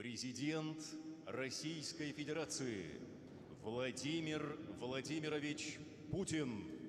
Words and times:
Президент 0.00 0.78
Российской 1.26 2.12
Федерации 2.12 2.86
Владимир 3.62 4.56
Владимирович 4.78 5.78
Путин. 6.10 6.79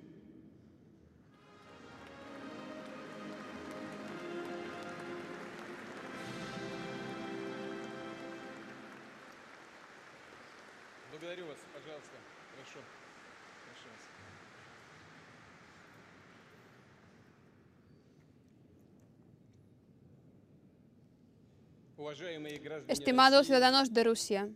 Estimados 22.88 23.48
ciudadanos 23.48 23.94
de 23.94 24.04
Rusia, 24.04 24.50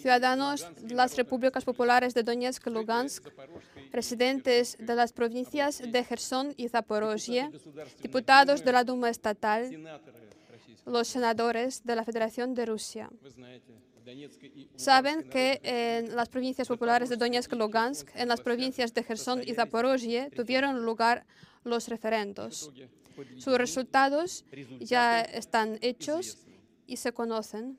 ciudadanos 0.00 0.66
de 0.80 0.94
las 0.94 1.16
repúblicas 1.16 1.64
populares 1.64 2.14
de 2.14 2.22
Donetsk, 2.22 2.66
y 2.66 2.70
Lugansk, 2.70 3.28
residentes 3.92 4.76
de 4.78 4.94
las 4.94 5.12
provincias 5.12 5.80
de 5.80 6.04
Gerson 6.04 6.54
y 6.56 6.68
Zaporozhye, 6.68 7.50
diputados 8.02 8.64
de 8.64 8.72
la 8.72 8.84
Duma 8.84 9.10
Estatal, 9.10 9.70
los 10.84 11.08
senadores 11.08 11.84
de 11.84 11.96
la 11.96 12.04
Federación 12.04 12.54
de 12.54 12.66
Rusia. 12.66 13.10
Saben 14.76 15.28
que 15.28 15.60
en 15.62 16.14
las 16.14 16.28
provincias 16.28 16.68
populares 16.68 17.08
de 17.08 17.16
Donetsk 17.16 17.52
y 17.52 17.56
Lugansk, 17.56 18.08
en 18.14 18.28
las 18.28 18.40
provincias 18.40 18.94
de 18.94 19.02
Gerson 19.02 19.42
y 19.44 19.54
Zaporozhye, 19.54 20.30
tuvieron 20.30 20.84
lugar 20.84 21.26
los 21.64 21.88
referendos. 21.88 22.70
Sus 23.38 23.58
resultados 23.58 24.44
ya 24.80 25.20
están 25.20 25.78
hechos 25.80 26.38
y 26.86 26.96
se 26.96 27.12
conocen. 27.12 27.78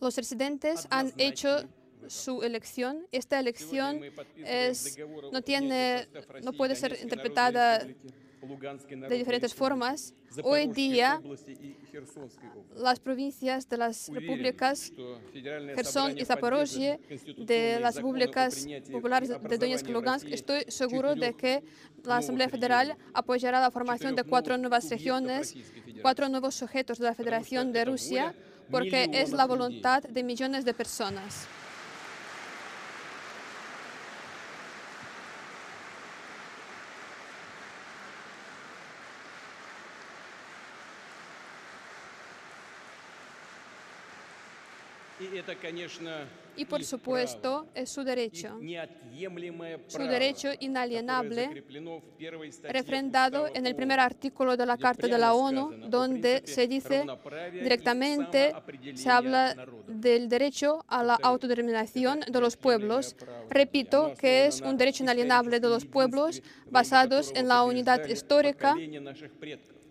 Los 0.00 0.16
residentes 0.16 0.86
han 0.90 1.12
hecho 1.18 1.68
su 2.08 2.42
elección. 2.42 3.06
Esta 3.12 3.38
elección 3.38 4.00
no, 5.32 5.42
tiene, 5.42 6.08
no 6.42 6.52
puede 6.52 6.74
ser 6.74 6.98
interpretada 7.02 7.86
de 8.58 9.16
diferentes 9.16 9.54
formas. 9.54 10.14
Hoy 10.42 10.66
día, 10.68 11.20
las 12.76 13.00
provincias 13.00 13.68
de 13.68 13.76
las 13.76 14.08
repúblicas 14.08 14.92
Gerson 15.32 16.18
y 16.18 16.24
Zaporozhye, 16.24 17.00
de 17.36 17.80
las 17.80 17.96
repúblicas 17.96 18.66
populares 18.90 19.28
de 19.28 19.58
Donetsk 19.58 19.88
y 19.88 19.92
Lugansk, 19.92 20.26
estoy 20.28 20.64
seguro 20.68 21.14
de 21.14 21.34
que 21.34 21.62
la 22.04 22.18
Asamblea 22.18 22.48
Federal 22.48 22.96
apoyará 23.12 23.60
la 23.60 23.70
formación 23.70 24.14
de 24.14 24.24
cuatro 24.24 24.56
nuevas 24.58 24.88
regiones, 24.88 25.54
cuatro 26.02 26.28
nuevos 26.28 26.54
sujetos 26.54 26.98
de 26.98 27.04
la 27.04 27.14
Federación 27.14 27.72
de 27.72 27.84
Rusia, 27.84 28.34
porque 28.70 29.10
es 29.12 29.32
la 29.32 29.46
voluntad 29.46 30.02
de 30.02 30.22
millones 30.22 30.64
de 30.64 30.74
personas. 30.74 31.48
Y 46.56 46.64
por 46.64 46.84
supuesto, 46.84 47.68
es 47.74 47.90
su 47.90 48.02
derecho, 48.02 48.58
su 49.86 50.02
derecho 50.02 50.50
inalienable, 50.60 51.64
refrendado 52.64 53.48
en 53.54 53.66
el 53.66 53.74
primer 53.74 54.00
artículo 54.00 54.56
de 54.56 54.66
la 54.66 54.76
Carta 54.76 55.06
de 55.06 55.16
la 55.16 55.32
ONU, 55.32 55.88
donde 55.88 56.42
se 56.44 56.66
dice 56.66 57.06
directamente, 57.52 58.52
se 58.94 59.08
habla 59.08 59.54
del 59.86 60.28
derecho 60.28 60.84
a 60.88 61.02
la 61.02 61.14
autodeterminación 61.22 62.20
de 62.20 62.40
los 62.40 62.56
pueblos. 62.56 63.16
Repito 63.48 64.12
que 64.18 64.46
es 64.46 64.60
un 64.60 64.76
derecho 64.76 65.02
inalienable 65.04 65.60
de 65.60 65.68
los 65.68 65.86
pueblos 65.86 66.42
basados 66.70 67.32
en 67.34 67.48
la 67.48 67.62
unidad 67.62 68.06
histórica 68.06 68.76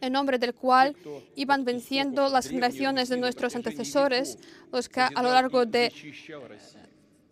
en 0.01 0.13
nombre 0.13 0.37
del 0.37 0.53
cual 0.53 0.95
iban 1.35 1.65
venciendo 1.65 2.29
las 2.29 2.47
generaciones 2.47 3.09
de 3.09 3.17
nuestros 3.17 3.55
antecesores, 3.55 4.37
los 4.71 4.89
que 4.89 5.01
a 5.01 5.23
lo 5.23 5.31
largo 5.31 5.65
de 5.65 5.91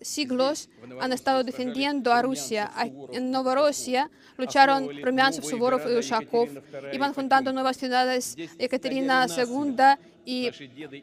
siglos 0.02 0.70
han 1.00 1.14
estado 1.14 1.44
defendiendo 1.44 2.14
a 2.14 2.22
Rusia. 2.22 2.72
En 3.12 3.32
Novorossiya 3.32 4.10
lucharon 4.38 4.90
Rumyantsov, 5.04 5.46
Suvorov 5.46 5.82
y 5.90 5.98
Ushakov. 5.98 6.50
Iban 6.94 7.14
fundando 7.14 7.52
nuevas 7.52 7.78
ciudades, 7.78 8.36
Ekaterina 8.58 9.26
II 9.26 9.76
y 10.26 10.52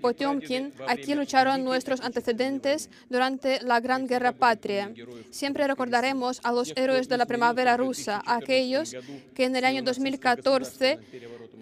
Potemkin. 0.00 0.72
Aquí 0.86 1.14
lucharon 1.14 1.64
nuestros 1.64 2.00
antecedentes 2.00 2.90
durante 3.08 3.60
la 3.62 3.80
Gran 3.80 4.06
Guerra 4.06 4.32
Patria. 4.32 4.92
Siempre 5.30 5.66
recordaremos 5.66 6.40
a 6.44 6.52
los 6.52 6.72
héroes 6.76 7.08
de 7.08 7.18
la 7.18 7.26
primavera 7.26 7.76
rusa, 7.76 8.22
a 8.24 8.36
aquellos 8.36 8.94
que 9.34 9.44
en 9.44 9.56
el 9.56 9.64
año 9.64 9.82
2014 9.82 10.98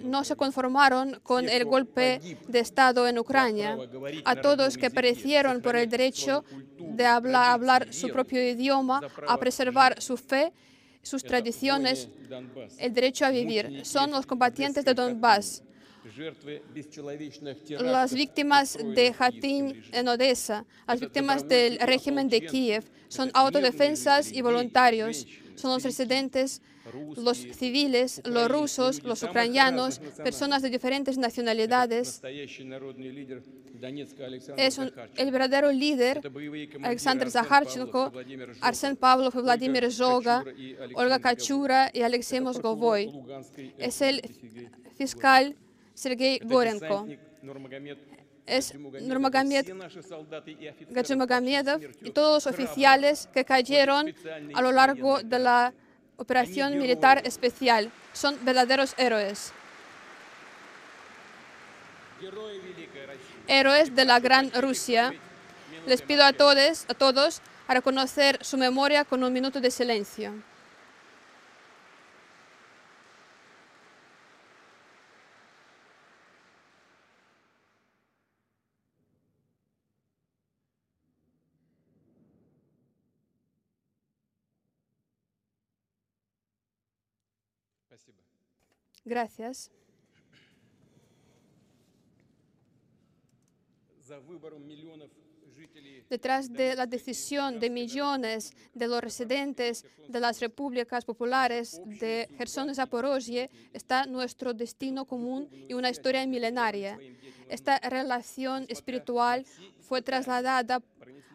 no 0.05 0.25
se 0.25 0.37
conformaron 0.37 1.21
con 1.23 1.49
el 1.49 1.65
golpe 1.65 2.21
de 2.49 2.59
Estado 2.59 3.07
en 3.07 3.19
Ucrania, 3.19 3.79
a 4.25 4.37
todos 4.37 4.77
que 4.77 4.91
perecieron 4.91 5.61
por 5.63 5.77
el 5.77 5.89
derecho 5.89 6.45
de 6.79 7.07
hablar, 7.07 7.93
su 7.93 8.09
propio 8.09 8.43
idioma, 8.43 9.01
a 9.27 9.39
preservar 9.39 10.01
su 10.01 10.17
fe, 10.17 10.53
sus 11.03 11.23
tradiciones, 11.23 12.09
el 12.79 12.93
derecho 12.93 13.27
a 13.27 13.31
vivir. 13.31 13.85
Son 13.85 14.11
los 14.11 14.27
combatientes 14.27 14.85
de 14.85 14.95
Donbass, 14.95 15.63
las 17.81 18.13
víctimas 18.15 18.77
de 18.77 19.15
Hatyn 19.17 19.85
en 19.93 20.09
Odessa, 20.09 20.65
las 20.87 21.01
víctimas 21.01 21.47
del 21.47 21.79
régimen 21.79 22.29
de 22.29 22.45
Kiev, 22.45 22.85
son 23.09 23.31
autodefensas 23.35 24.33
y 24.33 24.43
voluntarios. 24.43 25.27
Son 25.55 25.71
los 25.71 25.83
residentes, 25.83 26.63
los 27.17 27.39
civiles, 27.39 28.21
los 28.25 28.49
rusos, 28.51 29.03
los 29.05 29.23
ucranianos, 29.23 30.01
personas 30.23 30.63
de 30.63 30.71
diferentes 30.71 31.17
nacionalidades. 31.19 32.21
Es 34.57 34.79
un- 34.79 34.93
el 35.17 35.31
verdadero 35.31 35.73
líder 35.73 36.21
Alexander 36.83 37.31
Zakharchenko, 37.31 38.13
Arsen 38.61 38.97
Pavlov 38.97 39.33
y 39.39 39.43
Vladimir 39.43 39.91
Zhoga, 39.93 40.45
Olga 40.95 41.19
Kachura 41.19 41.91
y 41.93 42.03
Alexei 42.03 42.41
Mosgovoy. 42.41 43.11
Es 43.79 44.01
el 44.03 44.21
fiscal 44.97 45.57
Sergei 45.95 46.39
Gorenko. 46.45 47.07
Es 48.47 48.75
Nurmagomedov 48.75 49.67
Gachimagomedov 50.91 51.81
y 52.03 52.11
todos 52.11 52.45
los 52.45 52.53
oficiales 52.53 53.29
que 53.33 53.45
cayeron 53.45 54.13
a 54.55 54.63
lo 54.63 54.73
largo 54.73 55.23
de 55.23 55.39
la 55.39 55.73
operación 56.17 56.79
militar 56.79 57.23
especial. 57.25 57.91
Son 58.13 58.39
verdaderos 58.45 58.95
héroes. 58.99 59.53
Héroes 63.49 63.95
de 63.95 64.05
la 64.05 64.21
Gran 64.21 64.51
Rusia. 64.53 65.13
Les 65.87 66.03
pido 66.03 66.25
a 66.25 66.33
todos, 66.33 66.85
a 66.89 66.95
todos 66.95 67.41
a 67.67 67.75
reconocer 67.75 68.39
su 68.45 68.57
memoria 68.57 69.05
con 69.05 69.25
un 69.25 69.33
minuto 69.33 69.61
de 69.61 69.71
silencio. 69.71 70.35
Gracias 89.05 89.71
detrás 96.11 96.53
de 96.53 96.75
la 96.75 96.87
decisión 96.87 97.59
de 97.59 97.71
millones 97.71 98.55
de 98.75 98.87
los 98.87 99.01
residentes 99.01 99.85
de 100.09 100.21
las 100.21 100.41
repúblicas 100.41 101.05
populares 101.05 101.81
de 101.87 102.29
Gerson 102.37 102.71
y 102.71 103.49
está 103.73 104.07
nuestro 104.07 104.53
destino 104.53 105.05
común 105.05 105.49
y 105.69 105.75
una 105.75 105.91
historia 105.91 106.27
milenaria. 106.27 106.99
Esta 107.49 107.79
relación 107.79 108.67
espiritual 108.69 109.47
fue 109.81 110.03
trasladada 110.03 110.81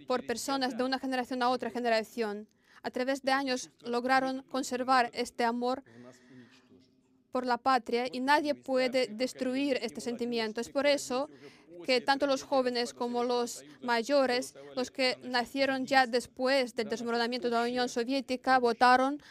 por 0.07 0.25
personas 0.25 0.77
de 0.77 0.83
una 0.83 0.99
generación 0.99 1.41
a 1.43 1.49
otra 1.49 1.69
generación. 1.69 2.47
A 2.83 2.91
través 2.91 3.21
de 3.23 3.31
años 3.31 3.69
lograron 3.81 4.43
conservar 4.43 5.09
este 5.13 5.43
amor 5.43 5.83
por 7.31 7.45
la 7.45 7.57
patria 7.57 8.05
y 8.11 8.19
nadie 8.19 8.55
puede 8.55 9.07
destruir 9.07 9.77
este 9.81 10.01
sentimiento. 10.01 10.61
Es 10.61 10.69
por 10.69 10.87
eso 10.87 11.29
que 11.85 12.01
tanto 12.01 12.25
los 12.25 12.43
jóvenes 12.43 12.93
como 12.93 13.23
los 13.23 13.63
mayores, 13.81 14.55
los 14.75 14.89
que 14.91 15.17
nacieron 15.23 15.85
ya 15.85 16.07
después 16.07 16.75
del 16.75 16.89
desmoronamiento 16.89 17.49
de 17.49 17.55
la 17.55 17.63
Unión 17.63 17.87
Soviética, 17.89 18.57
votaron 18.59 19.21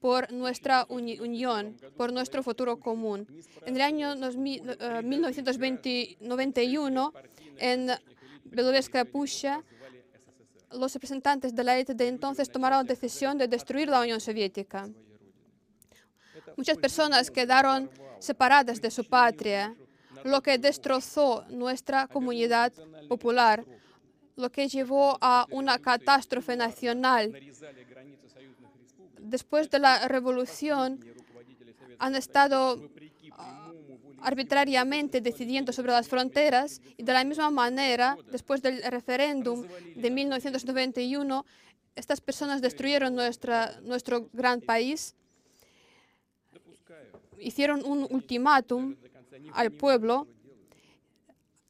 por 0.00 0.30
nuestra 0.32 0.84
uni- 0.90 1.18
unión, 1.20 1.76
por 1.96 2.12
nuestro 2.12 2.42
futuro 2.42 2.78
común. 2.78 3.26
En 3.64 3.76
el 3.76 3.82
año 3.82 4.16
2000, 4.16 4.76
eh, 4.80 5.02
1991, 5.02 7.12
en 7.58 7.90
Bielorrusia, 8.44 9.04
Pucha, 9.04 9.62
los 10.72 10.92
representantes 10.92 11.54
de 11.54 11.64
la 11.64 11.76
élite 11.76 11.94
de 11.94 12.08
entonces 12.08 12.50
tomaron 12.50 12.78
la 12.78 12.84
decisión 12.84 13.38
de 13.38 13.48
destruir 13.48 13.88
la 13.88 14.00
Unión 14.00 14.20
Soviética. 14.20 14.88
Muchas 16.56 16.78
personas 16.78 17.30
quedaron 17.30 17.90
separadas 18.20 18.80
de 18.80 18.90
su 18.90 19.04
patria, 19.04 19.74
lo 20.24 20.42
que 20.42 20.58
destrozó 20.58 21.44
nuestra 21.50 22.06
comunidad 22.06 22.72
popular, 23.08 23.64
lo 24.36 24.50
que 24.50 24.68
llevó 24.68 25.18
a 25.20 25.46
una 25.50 25.78
catástrofe 25.78 26.56
nacional. 26.56 27.32
Después 29.18 29.70
de 29.70 29.78
la 29.78 30.08
revolución 30.08 31.00
han 31.98 32.14
estado 32.14 32.90
ah, 33.32 33.72
arbitrariamente 34.22 35.20
decidiendo 35.20 35.72
sobre 35.72 35.92
las 35.92 36.08
fronteras 36.08 36.80
y 36.96 37.02
de 37.02 37.12
la 37.12 37.24
misma 37.24 37.50
manera, 37.50 38.16
después 38.30 38.62
del 38.62 38.82
referéndum 38.82 39.66
de 39.94 40.10
1991, 40.10 41.44
estas 41.96 42.20
personas 42.20 42.60
destruyeron 42.60 43.14
nuestro 43.14 44.28
gran 44.32 44.60
país 44.60 45.14
hicieron 47.40 47.84
un 47.84 48.06
ultimátum 48.10 48.96
al 49.52 49.72
pueblo. 49.72 50.26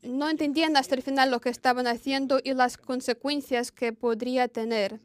No 0.03 0.29
entendían 0.29 0.77
hasta 0.77 0.95
el 0.95 1.03
final 1.03 1.31
lo 1.31 1.41
que 1.41 1.49
estaban 1.49 1.87
haciendo 1.87 2.41
y 2.43 2.53
las 2.55 2.77
consecuencias 2.77 3.73
que 3.73 3.93
podría 3.93 4.49
tener. 4.49 5.01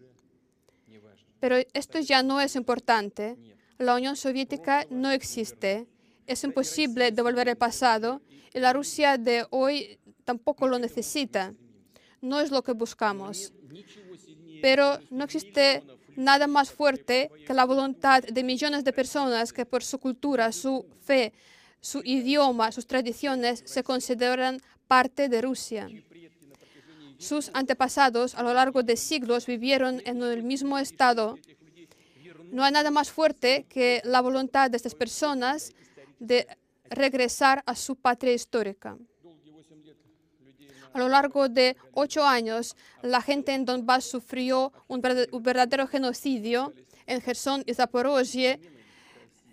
Pero 1.40 1.56
esto 1.74 2.00
ya 2.00 2.22
no 2.22 2.42
es 2.42 2.56
importante. 2.56 3.38
La 3.78 3.96
Unión 3.96 4.16
Soviética 4.16 4.86
no 4.90 5.10
existe. 5.10 5.88
Es 6.28 6.44
imposible 6.44 7.12
devolver 7.12 7.48
el 7.48 7.56
pasado 7.56 8.22
y 8.54 8.60
la 8.60 8.74
Rusia 8.74 9.18
de 9.18 9.46
hoy 9.52 10.00
tampoco 10.26 10.68
lo 10.68 10.78
necesita. 10.80 11.54
No 12.22 12.42
es 12.42 12.52
lo 12.52 12.62
que 12.62 12.74
buscamos. 12.74 13.54
Pero 14.62 15.00
no 15.10 15.24
existe 15.24 15.84
nada 16.16 16.48
más 16.48 16.72
fuerte 16.72 17.32
que 17.46 17.54
la 17.54 17.66
voluntad 17.66 18.24
de 18.24 18.44
millones 18.44 18.84
de 18.84 18.94
personas 18.94 19.54
que 19.54 19.66
por 19.66 19.84
su 19.84 20.00
cultura, 20.00 20.52
su 20.52 20.86
fe, 21.02 21.34
su 21.82 22.02
idioma, 22.04 22.72
sus 22.72 22.88
tradiciones 22.88 23.64
se 23.66 23.84
consideran 23.84 24.62
parte 24.88 25.30
de 25.30 25.42
Rusia. 25.42 25.90
Sus 27.18 27.52
antepasados 27.54 28.36
a 28.36 28.44
lo 28.44 28.54
largo 28.54 28.82
de 28.82 28.96
siglos 28.96 29.46
vivieron 29.46 30.02
en 30.06 30.22
el 30.24 30.44
mismo 30.44 30.78
estado. 30.78 31.38
No 32.52 32.64
hay 32.64 32.72
nada 32.72 32.92
más 32.92 33.12
fuerte 33.12 33.66
que 33.70 34.02
la 34.06 34.22
voluntad 34.22 34.72
de 34.72 34.78
estas 34.78 34.96
personas 34.96 35.74
de 36.20 36.48
regresar 36.90 37.62
a 37.66 37.76
su 37.76 37.96
patria 37.96 38.34
histórica. 38.34 38.98
A 40.94 41.00
lo 41.00 41.08
largo 41.08 41.50
de 41.50 41.78
ocho 41.94 42.26
años, 42.26 42.76
la 43.02 43.22
gente 43.22 43.54
en 43.54 43.66
Donbass 43.66 44.06
sufrió 44.06 44.74
un 44.88 45.02
verd- 45.02 45.30
un 45.32 45.44
verdadero 45.44 45.88
genocidio. 45.88 46.74
En 47.06 47.22
Gerson 47.22 47.64
y 47.66 47.74
Zaporozhye 47.74 48.60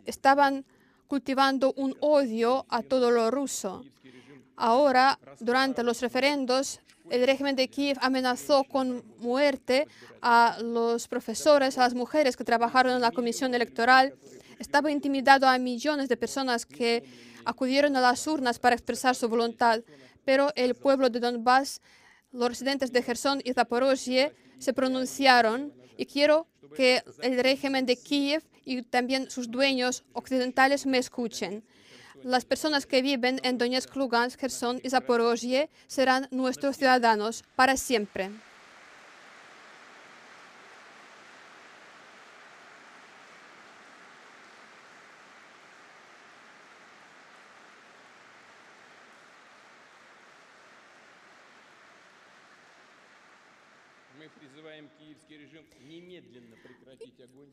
estaban 0.04 0.64
cultivando 1.06 1.72
un 1.76 1.96
odio 2.00 2.66
a 2.68 2.82
todo 2.82 3.10
lo 3.10 3.30
ruso. 3.30 3.84
Ahora, 4.56 5.18
durante 5.40 5.82
los 5.82 6.00
referendos, 6.00 6.80
el 7.10 7.24
régimen 7.24 7.54
de 7.54 7.68
Kiev 7.68 7.98
amenazó 8.00 8.64
con 8.64 9.04
muerte 9.18 9.86
a 10.22 10.58
los 10.60 11.06
profesores, 11.06 11.78
a 11.78 11.82
las 11.82 11.94
mujeres 11.94 12.36
que 12.36 12.44
trabajaron 12.44 12.94
en 12.94 13.00
la 13.00 13.12
comisión 13.12 13.54
electoral. 13.54 14.14
Estaba 14.58 14.90
intimidado 14.90 15.46
a 15.46 15.58
millones 15.58 16.08
de 16.08 16.16
personas 16.16 16.66
que 16.66 17.04
acudieron 17.44 17.94
a 17.96 18.00
las 18.00 18.26
urnas 18.26 18.58
para 18.58 18.74
expresar 18.74 19.14
su 19.14 19.28
voluntad. 19.28 19.82
Pero 20.26 20.52
el 20.56 20.74
pueblo 20.74 21.08
de 21.08 21.20
Donbass, 21.20 21.80
los 22.32 22.50
residentes 22.50 22.92
de 22.92 23.02
Gerson 23.02 23.40
y 23.42 23.54
Zaporozhye, 23.54 24.34
se 24.58 24.74
pronunciaron 24.74 25.72
y 25.96 26.04
quiero 26.04 26.46
que 26.76 27.02
el 27.22 27.42
régimen 27.42 27.86
de 27.86 27.96
Kiev 27.96 28.42
y 28.64 28.82
también 28.82 29.30
sus 29.30 29.50
dueños 29.50 30.04
occidentales 30.12 30.84
me 30.84 30.98
escuchen. 30.98 31.64
Las 32.22 32.44
personas 32.44 32.86
que 32.86 33.02
viven 33.02 33.40
en 33.44 33.56
Donetsk, 33.56 33.94
Lugansk, 33.94 34.40
Gerson 34.40 34.80
y 34.82 34.90
Zaporozhye 34.90 35.70
serán 35.86 36.28
nuestros 36.30 36.76
ciudadanos 36.76 37.44
para 37.54 37.76
siempre. 37.76 38.30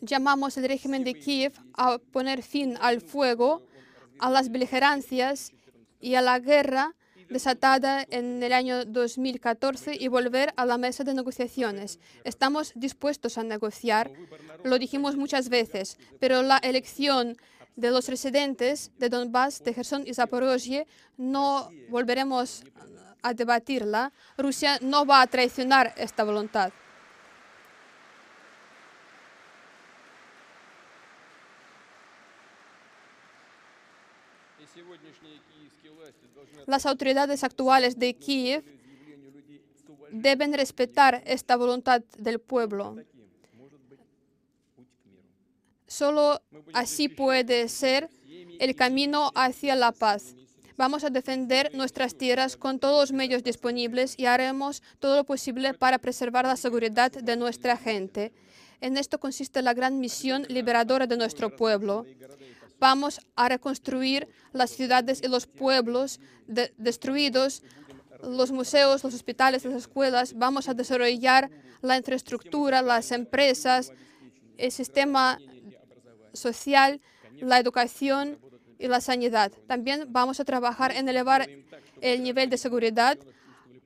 Llamamos 0.01 0.57
al 0.57 0.65
régimen 0.65 1.03
de 1.03 1.13
Kiev 1.13 1.53
a 1.73 1.97
poner 1.97 2.43
fin 2.43 2.77
al 2.81 3.01
fuego, 3.01 3.65
a 4.19 4.29
las 4.29 4.49
beligerancias 4.49 5.53
y 5.99 6.15
a 6.15 6.21
la 6.21 6.39
guerra 6.39 6.95
desatada 7.29 8.05
en 8.09 8.43
el 8.43 8.53
año 8.53 8.85
2014 8.85 9.95
y 9.99 10.07
volver 10.07 10.53
a 10.55 10.65
la 10.65 10.77
mesa 10.77 11.03
de 11.03 11.13
negociaciones. 11.13 11.99
Estamos 12.23 12.73
dispuestos 12.75 13.37
a 13.37 13.43
negociar, 13.43 14.11
lo 14.63 14.77
dijimos 14.77 15.15
muchas 15.15 15.49
veces, 15.49 15.97
pero 16.19 16.43
la 16.43 16.57
elección 16.57 17.37
de 17.75 17.89
los 17.89 18.07
residentes 18.07 18.91
de 18.99 19.09
Donbass, 19.09 19.63
de 19.63 19.73
Gerson 19.73 20.03
y 20.05 20.13
Zaporozhye 20.13 20.85
no 21.17 21.69
volveremos 21.89 22.63
a 23.23 23.33
debatirla. 23.33 24.11
Rusia 24.37 24.77
no 24.81 25.05
va 25.05 25.21
a 25.21 25.27
traicionar 25.27 25.93
esta 25.97 26.23
voluntad. 26.23 26.71
Las 36.67 36.85
autoridades 36.85 37.43
actuales 37.43 37.97
de 37.97 38.15
Kiev 38.15 38.63
deben 40.11 40.53
respetar 40.53 41.23
esta 41.25 41.55
voluntad 41.55 42.01
del 42.17 42.39
pueblo. 42.39 42.97
Solo 45.87 46.41
así 46.73 47.09
puede 47.09 47.67
ser 47.69 48.09
el 48.59 48.75
camino 48.75 49.31
hacia 49.35 49.75
la 49.75 49.91
paz. 49.91 50.35
Vamos 50.75 51.03
a 51.03 51.11
defender 51.11 51.69
nuestras 51.75 52.15
tierras 52.15 52.57
con 52.57 52.79
todos 52.79 53.09
los 53.09 53.11
medios 53.11 53.43
disponibles 53.43 54.15
y 54.17 54.25
haremos 54.25 54.81
todo 54.99 55.17
lo 55.17 55.23
posible 55.23 55.75
para 55.75 55.99
preservar 55.99 56.45
la 56.45 56.57
seguridad 56.57 57.11
de 57.11 57.37
nuestra 57.37 57.77
gente. 57.77 58.33
En 58.81 58.97
esto 58.97 59.19
consiste 59.19 59.61
la 59.61 59.73
gran 59.73 59.99
misión 59.99 60.45
liberadora 60.49 61.05
de 61.05 61.15
nuestro 61.15 61.55
pueblo. 61.55 62.05
Vamos 62.79 63.19
a 63.35 63.49
reconstruir 63.49 64.27
las 64.51 64.71
ciudades 64.71 65.21
y 65.23 65.27
los 65.27 65.47
pueblos 65.47 66.19
de- 66.47 66.73
destruidos, 66.77 67.63
los 68.21 68.51
museos, 68.51 69.03
los 69.03 69.13
hospitales, 69.13 69.65
las 69.65 69.75
escuelas. 69.75 70.33
Vamos 70.33 70.67
a 70.69 70.73
desarrollar 70.73 71.49
la 71.81 71.97
infraestructura, 71.97 72.81
las 72.81 73.11
empresas, 73.11 73.91
el 74.57 74.71
sistema 74.71 75.37
social, 76.33 77.01
la 77.39 77.59
educación 77.59 78.39
y 78.79 78.87
la 78.87 79.01
sanidad. 79.01 79.51
También 79.67 80.05
vamos 80.09 80.39
a 80.39 80.45
trabajar 80.45 80.91
en 80.95 81.07
elevar 81.09 81.49
el 82.01 82.23
nivel 82.23 82.49
de 82.49 82.57
seguridad 82.57 83.17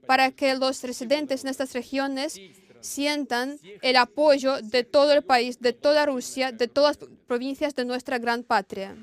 para 0.08 0.32
que 0.32 0.56
los 0.56 0.82
residentes 0.84 1.44
en 1.44 1.50
estas 1.50 1.74
regiones 1.74 2.40
sientan 2.88 3.60
el 3.82 3.96
apoyo 3.98 4.62
de 4.62 4.84
todo 4.84 5.12
el 5.14 5.24
país, 5.24 5.60
de 5.60 5.74
toda 5.74 6.06
Rusia, 6.06 6.52
de 6.52 6.68
todas 6.68 7.00
las 7.00 7.10
provincias 7.28 7.76
de 7.76 7.86
nuestra 7.86 8.18
gran 8.18 8.44
patria. 8.44 8.96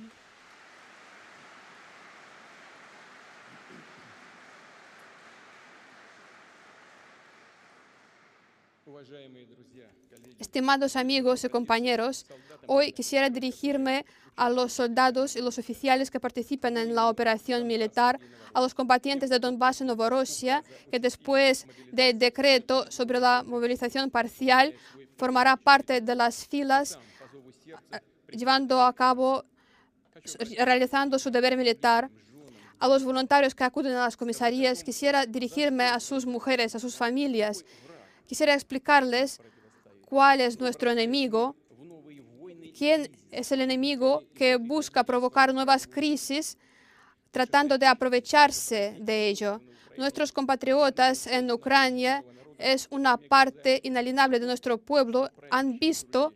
Estimados 10.39 10.97
amigos 10.97 11.45
y 11.45 11.49
compañeros, 11.49 12.27
hoy 12.67 12.93
quisiera 12.93 13.31
dirigirme 13.31 14.05
a 14.37 14.51
los 14.51 14.73
soldados 14.73 15.37
y 15.37 15.41
los 15.41 15.59
oficiales 15.59 16.11
que 16.11 16.21
participan 16.21 16.77
en 16.77 16.95
la 16.95 17.09
operación 17.09 17.67
militar, 17.67 18.21
a 18.53 18.61
los 18.61 18.75
combatientes 18.75 19.31
de 19.31 19.39
Donbass 19.39 19.81
y 19.81 19.85
Novorosia, 19.85 20.63
que 20.91 21.01
después 21.01 21.67
del 21.93 22.19
decreto 22.19 22.91
sobre 22.91 23.21
la 23.21 23.43
movilización 23.43 24.11
parcial 24.11 24.75
formará 25.17 25.57
parte 25.57 26.01
de 26.01 26.15
las 26.15 26.47
filas 26.47 26.99
eh, 27.93 28.01
llevando 28.31 28.81
a 28.83 28.93
cabo, 28.93 29.45
realizando 30.59 31.19
su 31.19 31.31
deber 31.31 31.57
militar. 31.57 32.11
A 32.81 32.89
los 32.89 33.05
voluntarios 33.05 33.55
que 33.55 33.65
acuden 33.65 33.95
a 33.95 34.05
las 34.05 34.17
comisarías, 34.17 34.83
quisiera 34.83 35.27
dirigirme 35.27 35.85
a 35.85 36.01
sus 36.01 36.27
mujeres, 36.27 36.75
a 36.75 36.81
sus 36.81 36.97
familias, 36.97 37.65
Quisiera 38.27 38.55
explicarles 38.55 39.41
cuál 40.07 40.41
es 40.41 40.59
nuestro 40.59 40.91
enemigo, 40.91 41.57
quién 42.77 43.11
es 43.31 43.53
el 43.53 43.61
enemigo 43.61 44.25
que 44.35 44.57
busca 44.57 45.05
provocar 45.05 45.53
nuevas 45.53 45.87
crisis 45.87 46.57
tratando 47.31 47.79
de 47.79 47.87
aprovecharse 47.87 48.97
de 49.01 49.29
ello. 49.29 49.61
Nuestros 49.97 50.33
compatriotas 50.33 51.27
en 51.27 51.51
Ucrania 51.51 52.25
es 52.59 52.87
una 52.91 53.17
parte 53.17 53.81
inalienable 53.83 54.39
de 54.39 54.47
nuestro 54.47 54.79
pueblo, 54.79 55.31
han 55.51 55.79
visto 55.79 56.35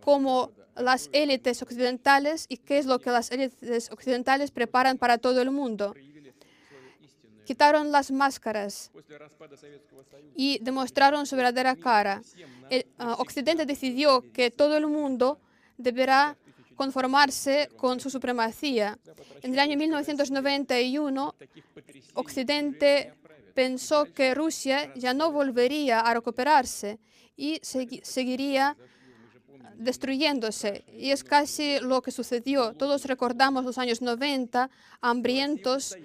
cómo 0.00 0.52
las 0.76 1.08
élites 1.12 1.62
occidentales 1.62 2.46
y 2.48 2.58
qué 2.58 2.78
es 2.78 2.86
lo 2.86 3.00
que 3.00 3.10
las 3.10 3.30
élites 3.32 3.90
occidentales 3.90 4.50
preparan 4.50 4.98
para 4.98 5.18
todo 5.18 5.42
el 5.42 5.50
mundo 5.50 5.94
quitaron 7.46 7.90
las 7.90 8.10
máscaras 8.10 8.90
y 10.34 10.58
demostraron 10.60 11.24
su 11.26 11.36
verdadera 11.36 11.76
cara. 11.76 12.20
Ah, 12.98 13.16
Occidente 13.18 13.64
decidió 13.64 14.24
que 14.32 14.50
todo 14.50 14.76
el 14.76 14.86
mundo 14.86 15.38
deberá 15.78 16.36
conformarse 16.74 17.70
con 17.76 18.00
su 18.00 18.10
supremacía. 18.10 18.98
En 19.42 19.54
el 19.54 19.58
año 19.58 19.76
1991, 19.78 21.34
Occidente 22.14 23.14
pensó 23.54 24.12
que 24.12 24.34
Rusia 24.34 24.92
ya 24.94 25.14
no 25.14 25.32
volvería 25.32 26.00
a 26.00 26.12
recuperarse 26.12 26.98
y 27.36 27.60
seguiría 27.62 28.76
destruyéndose. 29.76 30.84
Y 30.92 31.10
es 31.10 31.24
casi 31.24 31.78
lo 31.80 32.02
que 32.02 32.10
sucedió. 32.10 32.72
Todos 32.74 33.04
recordamos 33.04 33.64
los 33.64 33.78
años 33.78 34.02
90, 34.02 34.70
hambrientos, 35.00 35.96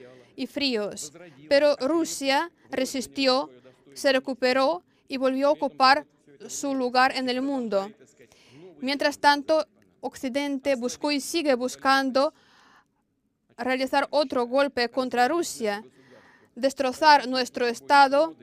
y 0.42 0.48
fríos. 0.48 1.14
Pero 1.48 1.76
Rusia 1.78 2.52
resistió, 2.72 3.52
se 3.94 4.12
recuperó 4.12 4.84
y 5.08 5.18
volvió 5.18 5.50
a 5.50 5.52
ocupar 5.52 6.08
su 6.50 6.74
lugar 6.74 7.16
en 7.16 7.30
el 7.30 7.44
mundo. 7.44 7.92
Mientras 8.80 9.20
tanto, 9.20 9.68
Occidente 10.00 10.76
buscó 10.76 11.12
y 11.12 11.22
sigue 11.22 11.54
buscando 11.54 12.34
realizar 13.56 14.08
otro 14.10 14.48
golpe 14.48 14.90
contra 14.90 15.28
Rusia, 15.28 15.84
destrozar 16.56 17.28
nuestro 17.28 17.68
Estado, 17.68 18.36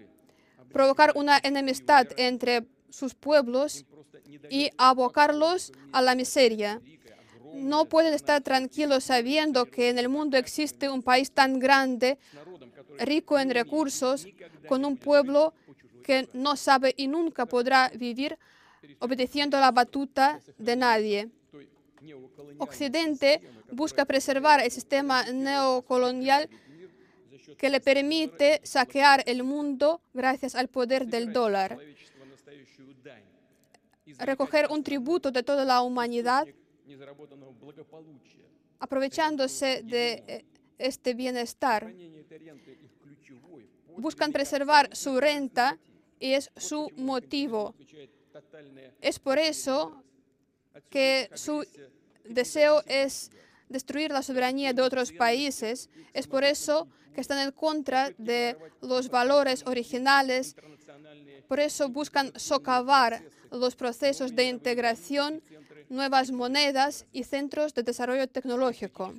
provocar 0.73 1.13
una 1.17 1.41
enemistad 1.43 2.07
entre 2.17 2.65
sus 2.91 3.17
pueblos 3.17 3.85
y 4.49 4.71
abocarlos 4.79 5.73
a 5.91 6.01
la 6.01 6.15
miseria 6.15 6.81
no 7.55 7.85
pueden 7.87 8.15
estar 8.15 8.43
tranquilos 8.43 9.05
sabiendo 9.05 9.67
que 9.67 9.89
en 9.89 9.99
el 9.99 10.09
mundo 10.09 10.37
existe 10.37 10.89
un 10.89 11.03
país 11.03 11.31
tan 11.31 11.59
grande, 11.59 12.19
rico 12.99 13.39
en 13.39 13.51
recursos, 13.51 14.27
con 14.69 14.85
un 14.85 14.97
pueblo 14.97 15.55
que 16.03 16.29
no 16.33 16.57
sabe 16.57 16.95
y 16.97 17.07
nunca 17.07 17.47
podrá 17.47 17.91
vivir 17.95 18.39
obedeciendo 18.99 19.59
la 19.61 19.71
batuta 19.71 20.41
de 20.57 20.77
nadie. 20.77 21.29
Occidente 22.59 23.43
busca 23.71 24.05
preservar 24.05 24.61
el 24.61 24.71
sistema 24.71 25.25
neocolonial 25.25 26.49
que 27.57 27.71
le 27.71 27.81
permite 27.81 28.61
saquear 28.63 29.23
el 29.27 29.43
mundo 29.43 30.01
gracias 30.15 30.55
al 30.55 30.69
poder 30.69 31.07
del 31.07 31.33
dólar, 31.33 31.79
recoger 34.19 34.69
un 34.71 34.83
tributo 34.83 35.31
de 35.31 35.43
toda 35.43 35.65
la 35.65 35.83
humanidad 35.83 36.47
aprovechándose 38.79 39.83
de 39.83 40.25
э, 40.27 40.45
este 40.79 41.15
bienestar. 41.15 41.93
Buscan 43.97 44.33
preservar 44.33 44.95
su 44.95 45.19
renta 45.19 45.79
y 46.21 46.33
es 46.33 46.51
su 46.57 46.91
motivo. 46.97 47.75
Es 49.01 49.19
por 49.19 49.39
eso 49.39 50.03
que 50.89 51.29
su 51.35 51.67
deseo 52.25 52.83
es 52.87 53.31
destruir 53.69 54.13
la 54.13 54.23
soberanía 54.23 54.73
de 54.73 54.83
otros 54.83 55.13
países. 55.13 55.91
Es 56.13 56.27
por 56.29 56.45
eso 56.45 56.89
que 57.13 57.21
están 57.21 57.41
en 57.45 57.51
contra 57.51 58.11
de 58.19 58.57
los 58.81 59.09
valores 59.09 59.67
originales. 59.67 60.55
Por 61.49 61.59
eso 61.59 61.89
buscan 61.89 62.33
socavar 62.39 63.25
los 63.51 63.75
procesos 63.75 64.35
de 64.37 64.45
integración 64.45 65.43
nuevas 65.89 66.31
monedas 66.31 67.07
y 67.13 67.25
centros 67.25 67.75
de 67.75 67.83
desarrollo 67.83 68.29
tecnológico. 68.29 69.15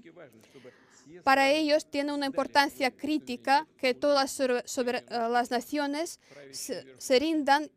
Para 1.24 1.52
ellos 1.52 1.86
tiene 1.86 2.14
una 2.14 2.28
importancia 2.28 2.92
crítica 2.92 3.68
que 3.78 3.94
todas 3.94 4.40
eh, 4.40 4.64
las 5.10 5.52
naciones 5.52 6.20
se, 6.52 6.86
se 6.98 7.20
rindan 7.20 7.70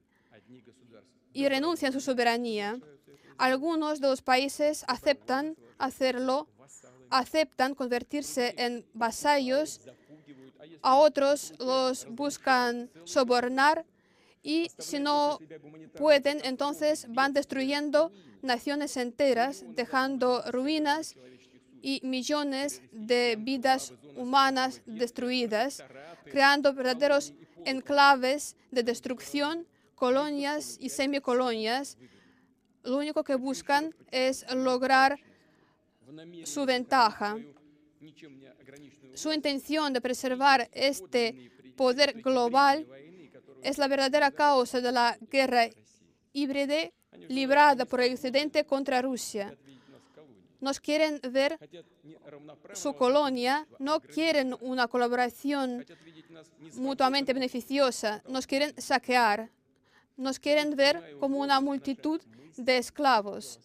y 1.32 1.48
renuncian 1.48 1.90
a 1.90 1.92
su 1.92 2.00
soberanía. 2.00 2.78
Algunos 3.38 4.00
de 4.00 4.08
los 4.08 4.22
países 4.22 4.84
aceptan 4.86 5.56
hacerlo, 5.78 6.46
aceptan 7.10 7.74
convertirse 7.74 8.54
en 8.58 8.84
vasallos, 8.92 9.80
a 10.82 10.96
otros 10.96 11.54
los 11.58 12.06
buscan 12.10 12.90
sobornar 13.04 13.84
y 14.42 14.70
si 14.78 14.98
no 14.98 15.38
pueden, 15.96 16.40
entonces 16.44 17.06
van 17.08 17.32
destruyendo 17.32 18.10
naciones 18.42 18.96
enteras, 18.96 19.64
dejando 19.68 20.42
ruinas 20.50 21.16
y 21.80 22.00
millones 22.04 22.82
de 22.92 23.36
vidas 23.38 23.94
humanas 24.16 24.82
destruidas, 24.86 25.82
creando 26.24 26.74
verdaderos 26.74 27.32
enclaves 27.64 28.56
de 28.70 28.82
destrucción, 28.82 29.66
colonias 29.94 30.76
y 30.80 30.88
semicolonias. 30.88 31.96
Lo 32.82 32.98
único 32.98 33.22
que 33.24 33.36
buscan 33.36 33.94
es 34.10 34.44
lograr 34.54 35.18
su 36.44 36.66
ventaja. 36.66 37.38
Su 39.14 39.32
intención 39.32 39.92
de 39.92 40.00
preservar 40.00 40.68
este 40.72 41.52
poder 41.76 42.20
global 42.20 42.86
es 43.62 43.78
la 43.78 43.86
verdadera 43.86 44.30
causa 44.30 44.80
de 44.80 44.92
la 44.92 45.16
guerra 45.30 45.68
híbrida 46.32 46.90
librada 47.28 47.84
por 47.84 48.00
el 48.00 48.12
Occidente 48.12 48.64
contra 48.64 49.02
Rusia. 49.02 49.56
Nos 50.60 50.78
quieren 50.78 51.20
ver 51.30 51.58
su 52.72 52.94
colonia, 52.94 53.66
no 53.78 54.00
quieren 54.00 54.54
una 54.60 54.86
colaboración 54.86 55.84
mutuamente 56.74 57.32
beneficiosa, 57.32 58.22
nos 58.28 58.46
quieren 58.46 58.72
saquear, 58.80 59.50
nos 60.16 60.38
quieren 60.38 60.76
ver 60.76 61.16
como 61.18 61.38
una 61.38 61.60
multitud 61.60 62.20
de 62.56 62.78
esclavos. 62.78 63.58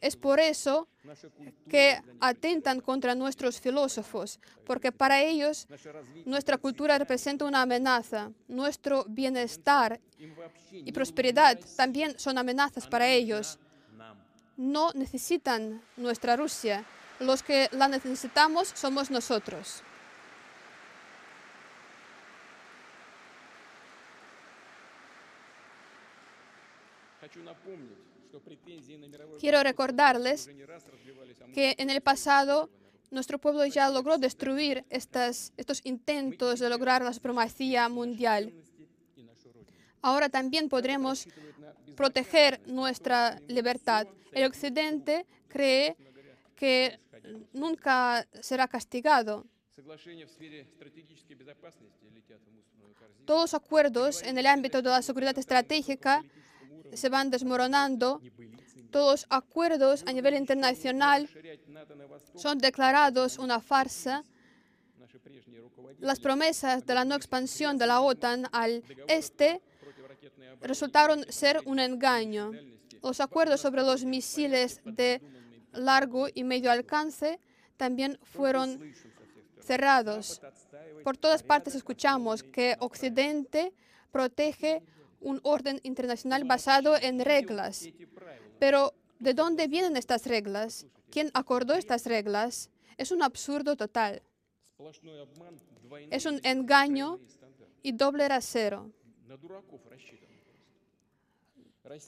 Es 0.00 0.16
por 0.16 0.38
eso 0.38 0.86
наша 1.02 1.28
культура, 1.30 1.70
que 1.70 2.00
atentan 2.20 2.80
contra 2.80 3.14
nuestros 3.14 3.58
filósofos, 3.60 4.38
porque 4.66 4.92
para 4.92 5.22
ellos 5.22 5.66
наше 5.70 5.92
развитие. 5.92 6.24
nuestra 6.26 6.58
cultura 6.58 6.98
representa 6.98 7.44
una 7.44 7.62
amenaza, 7.62 8.30
nuestro 8.48 9.04
bienestar 9.08 10.00
Им 10.18 10.34
вообще 10.34 10.78
y 10.80 10.82
не 10.82 10.92
prosperidad 10.92 11.58
también 11.76 12.18
son 12.18 12.36
amenazas 12.36 12.86
para 12.86 13.08
ellos. 13.08 13.58
нам. 13.96 14.16
No 14.56 14.92
necesitan 14.94 15.82
nuestra 15.96 16.36
Rusia, 16.36 16.84
los 17.20 17.42
que 17.42 17.68
la 17.72 17.88
necesitamos 17.88 18.68
somos 18.74 19.10
nosotros. 19.10 19.82
Хочу 27.20 27.42
напомнить, 27.42 28.07
Quiero 29.39 29.63
recordarles 29.63 30.49
que 31.53 31.75
en 31.77 31.89
el 31.89 32.01
pasado 32.01 32.69
nuestro 33.11 33.39
pueblo 33.39 33.65
ya 33.65 33.89
logró 33.89 34.17
destruir 34.17 34.85
estos 34.89 35.51
intentos 35.83 36.59
de 36.59 36.69
lograr 36.69 37.01
la 37.03 37.13
supremacía 37.13 37.89
mundial. 37.89 38.53
Ahora 40.01 40.29
también 40.29 40.69
podremos 40.69 41.27
proteger 41.95 42.61
nuestra 42.67 43.41
libertad. 43.47 44.07
El 44.31 44.45
Occidente 44.45 45.25
cree 45.47 45.97
que 46.55 46.99
nunca 47.53 48.27
será 48.41 48.67
castigado. 48.67 49.45
Todos 53.25 53.41
los 53.41 53.53
acuerdos 53.53 54.23
en 54.23 54.37
el 54.37 54.45
ámbito 54.45 54.81
de 54.81 54.89
la 54.89 55.01
seguridad 55.01 55.37
estratégica 55.37 56.23
se 56.93 57.09
van 57.09 57.29
desmoronando, 57.29 58.21
todos 58.91 59.21
los 59.21 59.25
acuerdos 59.29 60.03
a 60.07 60.13
nivel 60.13 60.35
internacional 60.35 61.29
son 62.35 62.57
declarados 62.57 63.37
una 63.37 63.59
farsa. 63.59 64.23
Las 65.99 66.19
promesas 66.19 66.85
de 66.85 66.93
la 66.93 67.05
no 67.05 67.15
expansión 67.15 67.77
de 67.77 67.87
la 67.87 68.01
OTAN 68.01 68.47
al 68.51 68.83
este 69.07 69.61
resultaron 70.61 71.25
ser 71.31 71.61
un 71.65 71.79
engaño. 71.79 72.51
Los 73.03 73.19
acuerdos 73.19 73.61
sobre 73.61 73.81
los 73.81 74.03
misiles 74.05 74.81
de 74.85 75.21
largo 75.73 76.27
y 76.33 76.43
medio 76.43 76.71
alcance 76.71 77.39
también 77.77 78.17
fueron 78.23 78.93
cerrados. 79.61 80.41
Por 81.03 81.17
todas 81.17 81.43
partes 81.43 81.75
escuchamos 81.75 82.43
que 82.43 82.75
Occidente 82.79 83.73
protege 84.11 84.83
un 85.21 85.39
orden 85.43 85.79
internacional 85.83 86.43
basado 86.43 86.97
en 86.97 87.19
reglas. 87.19 87.87
Pero, 88.59 88.93
¿de 89.19 89.33
dónde 89.33 89.67
vienen 89.67 89.97
estas 89.97 90.25
reglas? 90.25 90.85
¿Quién 91.09 91.31
acordó 91.33 91.73
estas 91.75 92.05
reglas? 92.05 92.69
Es 92.97 93.11
un 93.11 93.21
absurdo 93.23 93.75
total. 93.75 94.21
Es 96.09 96.25
un 96.25 96.39
engaño 96.43 97.19
y 97.81 97.91
doble 97.91 98.27
rasero. 98.27 98.91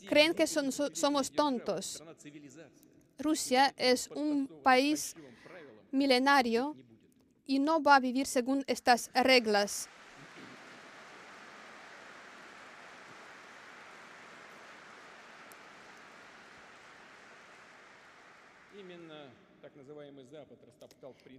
Creen 0.07 0.33
que 0.33 0.47
somos 0.47 1.31
tontos. 1.31 2.03
Rusia 3.17 3.73
es 3.77 4.07
un 4.09 4.47
país 4.63 5.15
milenario 5.91 6.75
y 7.45 7.59
no 7.59 7.81
va 7.81 7.95
a 7.95 7.99
vivir 7.99 8.25
según 8.25 8.63
estas 8.67 9.11
reglas. 9.13 9.89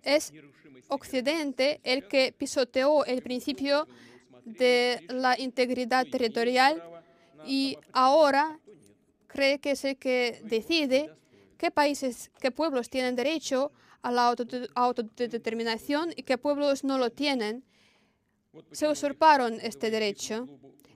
Es 0.03 0.33
Occidente 0.89 1.81
el 1.85 2.09
que 2.09 2.35
pisoteó 2.37 3.05
el 3.05 3.23
principio 3.23 3.87
de 4.45 5.05
la 5.09 5.39
integridad 5.39 6.07
territorial 6.07 6.83
y 7.47 7.77
ahora 7.93 8.59
cree 9.27 9.59
que 9.59 9.73
es 9.73 9.85
el 9.85 9.97
que 9.97 10.41
decide 10.45 11.11
qué 11.57 11.71
países, 11.71 12.31
qué 12.41 12.51
pueblos 12.51 12.91
tienen 12.91 13.17
derecho 13.17 13.73
a 14.03 14.11
la 14.11 14.35
autodeterminación 14.75 16.13
y 16.17 16.23
qué 16.25 16.39
pueblos 16.39 16.85
no 16.85 16.99
lo 16.99 17.11
tienen. 17.11 17.65
Se 18.73 18.89
usurparon 18.89 19.59
este 19.61 19.91
derecho. 19.91 20.49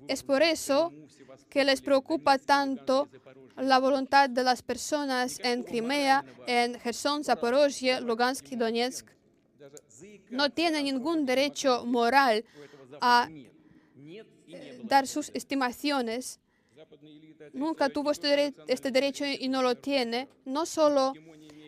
Es 0.08 0.22
por 0.22 0.42
eso 0.42 0.92
que 1.48 1.64
les 1.64 1.80
preocupa 1.80 2.38
tanto 2.38 3.08
la 3.56 3.78
voluntad 3.78 4.28
de 4.28 4.42
las 4.42 4.62
personas 4.62 5.40
en 5.42 5.62
Crimea, 5.62 6.24
en 6.46 6.78
Gerson, 6.78 7.24
Zaporozhye, 7.24 8.00
Lugansk 8.00 8.52
y 8.52 8.56
Donetsk 8.56 9.16
no 10.30 10.50
tiene 10.50 10.82
ningún 10.82 11.24
derecho 11.24 11.84
moral 11.86 12.44
a 13.00 13.28
dar 14.82 15.06
sus 15.06 15.30
estimaciones. 15.34 16.40
Nunca 17.52 17.88
tuvo 17.88 18.10
este, 18.10 18.54
este, 18.66 18.90
derecho 18.90 19.24
y 19.24 19.48
no 19.48 19.62
lo 19.62 19.74
tiene. 19.76 20.28
No 20.44 20.66
solo 20.66 21.14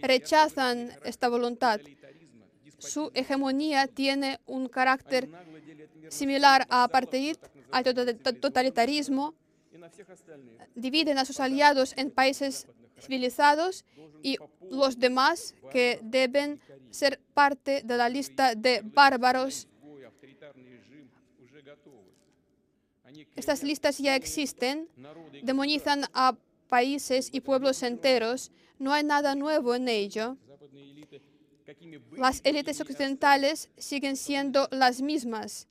rechazan 0.03 0.93
esta 1.05 1.29
voluntad, 1.29 1.81
su 2.79 3.11
hegemonía 3.15 3.87
tiene 3.87 4.41
un 4.47 4.69
carácter 4.69 5.29
similar 6.09 6.67
a 6.69 6.85
apartheid, 6.85 7.37
al 7.71 7.85
totalitarismo, 8.41 9.35
dividen 10.75 11.19
a 11.19 11.25
sus 11.25 11.41
aliados 11.41 11.95
en 11.97 12.11
países 12.11 12.67
civilizados 13.01 13.85
y 14.23 14.37
los 14.71 14.99
demás 14.99 15.55
que 15.71 16.01
deben 16.03 16.61
ser 16.91 17.21
parte 17.35 17.83
de 17.83 17.97
la 17.97 18.09
lista 18.09 18.55
de 18.55 18.83
bárbaros. 18.83 19.69
Estas 23.37 23.63
listas 23.63 23.99
ya 23.99 24.17
existen, 24.17 24.89
demonizan 25.43 26.05
a 26.13 26.37
países 26.69 27.31
y 27.33 27.41
pueblos 27.41 27.83
enteros, 27.83 28.51
no 28.79 28.93
hay 28.93 29.05
nada 29.05 29.35
nuevo 29.35 29.75
en 29.75 29.89
ello. 29.89 30.37
Las 32.13 32.41
élites 32.45 32.81
occidentales 32.81 33.71
siguen 33.77 34.17
siendo 34.17 34.69
las 34.71 35.03
mismas. 35.03 35.69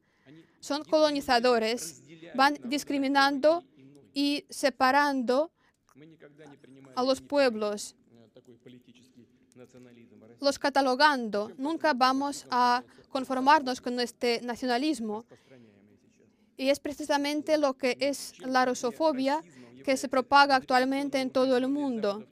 Son 0.59 0.83
colonizadores, 0.83 2.03
van 2.35 2.57
discriminando 2.63 3.63
y 4.17 4.45
separando 4.49 5.51
a 6.95 7.03
los 7.03 7.21
pueblos, 7.21 7.95
los 10.41 10.57
catalogando. 10.57 11.51
Nunca 11.55 11.93
vamos 11.93 12.47
a 12.49 12.83
conformarnos 13.09 13.79
con 13.79 13.99
este 13.99 14.41
nacionalismo. 14.41 15.23
Y 16.57 16.69
es 16.69 16.79
precisamente 16.79 17.59
lo 17.59 17.75
que 17.75 17.95
es 17.99 18.33
la 18.39 18.65
rusofobia 18.65 19.43
que 19.85 19.95
se 19.95 20.09
propaga 20.09 20.55
actualmente 20.55 21.21
en 21.21 21.29
todo 21.29 21.55
el 21.55 21.67
mundo. 21.67 22.25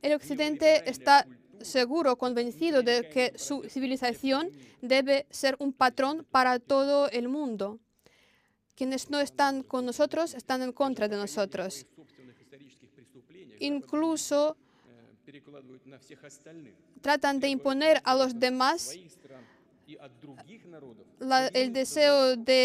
El 0.00 0.14
occidente 0.14 0.88
está 0.88 1.26
seguro, 1.60 2.16
convencido 2.16 2.82
de 2.82 3.06
que 3.10 3.34
su 3.36 3.64
civilización 3.68 4.48
debe 4.80 5.26
ser 5.28 5.56
un 5.58 5.74
patrón 5.74 6.26
para 6.30 6.58
todo 6.58 7.10
el 7.10 7.28
mundo. 7.28 7.80
Quienes 8.80 9.10
no 9.10 9.20
están 9.20 9.62
con 9.62 9.84
nosotros 9.84 10.32
están 10.32 10.62
en 10.62 10.72
contra 10.72 11.06
de 11.06 11.14
nosotros. 11.14 11.86
Incluso 13.58 14.56
tratan 17.02 17.40
de 17.40 17.48
imponer 17.50 18.00
a 18.04 18.14
los 18.14 18.40
demás 18.40 18.98
el 21.52 21.74
deseo 21.74 22.36
de 22.36 22.64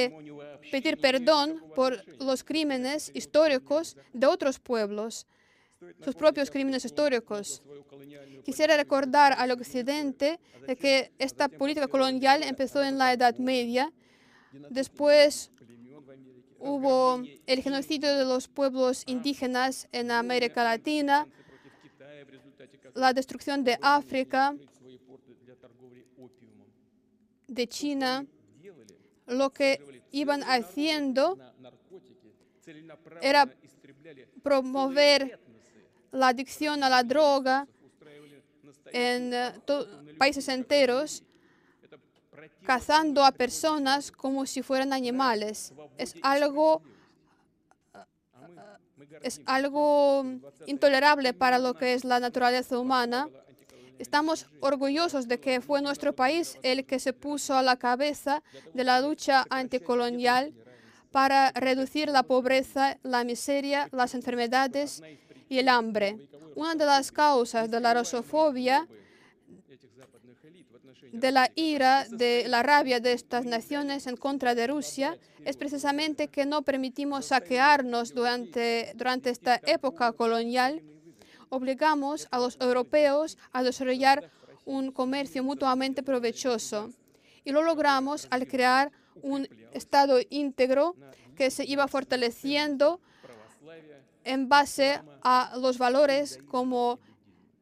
pedir 0.71 1.01
perdón 1.01 1.62
por 1.75 2.01
los 2.23 2.45
crímenes 2.45 3.12
históricos 3.13 3.97
de 4.13 4.25
otros 4.28 4.58
pueblos, 4.58 5.28
sus 6.01 6.15
propios 6.15 6.49
crímenes 6.49 6.86
históricos. 6.86 7.62
Quisiera 8.45 8.78
recordar 8.78 9.34
al 9.34 9.51
Occidente 9.51 10.39
de 10.65 10.78
que 10.78 11.12
esta 11.19 11.49
política 11.49 11.89
colonial 11.89 12.41
empezó 12.41 12.82
en 12.82 12.97
la 12.97 13.12
Edad 13.12 13.36
Media, 13.36 13.91
después 14.69 15.51
hubo 16.65 17.23
el 17.45 17.62
genocidio 17.62 18.17
de 18.17 18.25
los 18.25 18.47
pueblos 18.47 19.04
indígenas 19.06 19.88
en 19.91 20.12
América 20.12 20.63
Latina, 20.63 21.28
la 22.95 23.13
destrucción 23.13 23.63
de 23.63 23.78
África, 23.82 24.56
de 27.47 27.67
China, 27.67 28.25
lo 29.28 29.51
que 29.51 29.80
iban 30.12 30.43
haciendo 30.43 31.38
era 33.21 33.47
promover 34.41 35.39
la 36.12 36.30
adicción 36.30 36.84
a 36.84 36.89
la 36.89 37.04
droga 37.04 37.67
en 38.91 39.34
eh, 39.34 39.54
países 40.17 40.47
enteros 40.47 41.23
cazando 42.65 43.23
a 43.23 43.31
personas 43.31 44.12
como 44.12 44.45
si 44.45 44.62
fueran 44.62 44.93
animales. 44.93 45.73
Es 45.97 46.15
algo 46.21 46.81
es 49.21 49.41
algo 49.45 50.23
intolerable 50.65 51.34
para 51.34 51.58
lo 51.60 51.73
que 51.73 51.93
es 51.93 52.03
la 52.03 52.19
naturaleza 52.19 52.77
humana. 52.77 53.29
Estamos 53.97 54.47
orgullosos 54.60 55.27
de 55.27 55.39
que 55.39 55.62
fue 55.62 55.81
nuestro 55.81 56.13
país 56.13 56.58
el 56.63 56.86
que 56.86 56.99
se 56.99 57.13
puso 57.13 57.55
a 57.55 57.63
la 57.63 57.77
cabeza 57.77 58.43
de 58.73 58.84
la 58.84 58.99
lucha 58.99 59.45
anticolonial 59.49 60.53
para 61.12 61.51
reducir 61.51 62.10
la 62.10 62.23
pobreza, 62.23 62.97
la 63.03 63.23
miseria, 63.23 63.88
las 63.93 64.15
enfermedades 64.15 65.01
y 65.47 65.60
el 65.60 65.69
hambre. 65.69 66.17
Una 66.55 66.75
de 66.75 66.86
las 66.86 67.12
causas 67.12 67.71
de 67.71 67.79
la 67.79 67.93
rosofobia 67.93 68.88
de 71.11 71.31
la 71.31 71.51
ira, 71.55 72.05
de 72.09 72.47
la 72.47 72.63
rabia 72.63 72.99
de 72.99 73.13
estas 73.13 73.45
naciones 73.45 74.07
en 74.07 74.17
contra 74.17 74.55
de 74.55 74.67
Rusia 74.67 75.17
es 75.43 75.57
precisamente 75.57 76.27
que 76.27 76.45
no 76.45 76.63
permitimos 76.63 77.27
saquearnos 77.27 78.13
durante, 78.13 78.91
durante 78.95 79.29
esta 79.29 79.59
época 79.65 80.11
colonial. 80.13 80.81
Obligamos 81.49 82.27
a 82.31 82.39
los 82.39 82.57
europeos 82.59 83.37
a 83.51 83.63
desarrollar 83.63 84.31
un 84.65 84.91
comercio 84.91 85.43
mutuamente 85.43 86.03
provechoso 86.03 86.89
y 87.43 87.51
lo 87.51 87.61
logramos 87.61 88.27
al 88.31 88.47
crear 88.47 88.91
un 89.21 89.47
Estado 89.71 90.19
íntegro 90.29 90.95
que 91.35 91.51
se 91.51 91.65
iba 91.65 91.87
fortaleciendo 91.87 92.99
en 94.23 94.49
base 94.49 95.01
a 95.21 95.53
los 95.59 95.77
valores 95.77 96.39
como 96.47 96.99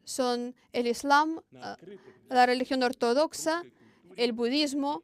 son 0.06 0.56
el 0.72 0.88
Islam, 0.88 1.42
la 2.34 2.46
religión 2.46 2.84
ortodoxa, 2.84 3.64
el 4.16 4.32
budismo, 4.34 5.04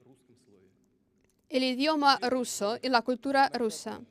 el 1.50 1.64
idioma 1.64 2.20
ruso 2.30 2.78
y 2.82 2.90
la 2.90 3.02
cultura 3.02 3.50
rusa. 3.50 4.02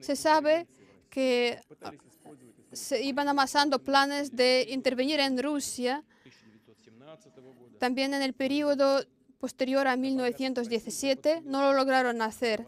Se 0.00 0.16
sabe 0.16 0.66
que 1.08 1.60
ah, 1.82 1.92
se 2.72 3.02
iban 3.02 3.28
amasando 3.28 3.78
planes 3.78 4.34
de 4.36 4.66
intervenir 4.68 5.20
en 5.20 5.42
Rusia 5.42 6.04
también 7.78 8.14
en 8.14 8.22
el 8.22 8.32
periodo 8.32 9.04
posterior 9.38 9.86
a 9.86 9.96
1917 9.96 11.42
no 11.44 11.62
lo 11.62 11.74
lograron 11.74 12.22
hacer. 12.22 12.66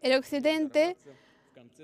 El 0.00 0.14
occidente 0.16 0.96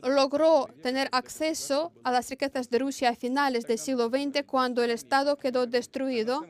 logró 0.03 0.68
tener 0.83 1.09
acceso 1.12 1.92
a 2.05 2.12
las 2.12 2.31
riquezas 2.31 2.70
de 2.70 2.79
Rusia 2.79 3.11
a 3.11 3.16
finales 3.16 3.66
del 3.66 3.79
siglo 3.79 4.09
XX 4.09 4.44
cuando 4.47 4.83
el 4.83 4.90
Estado 4.90 5.37
quedó 5.37 5.66
destruido 5.66 6.47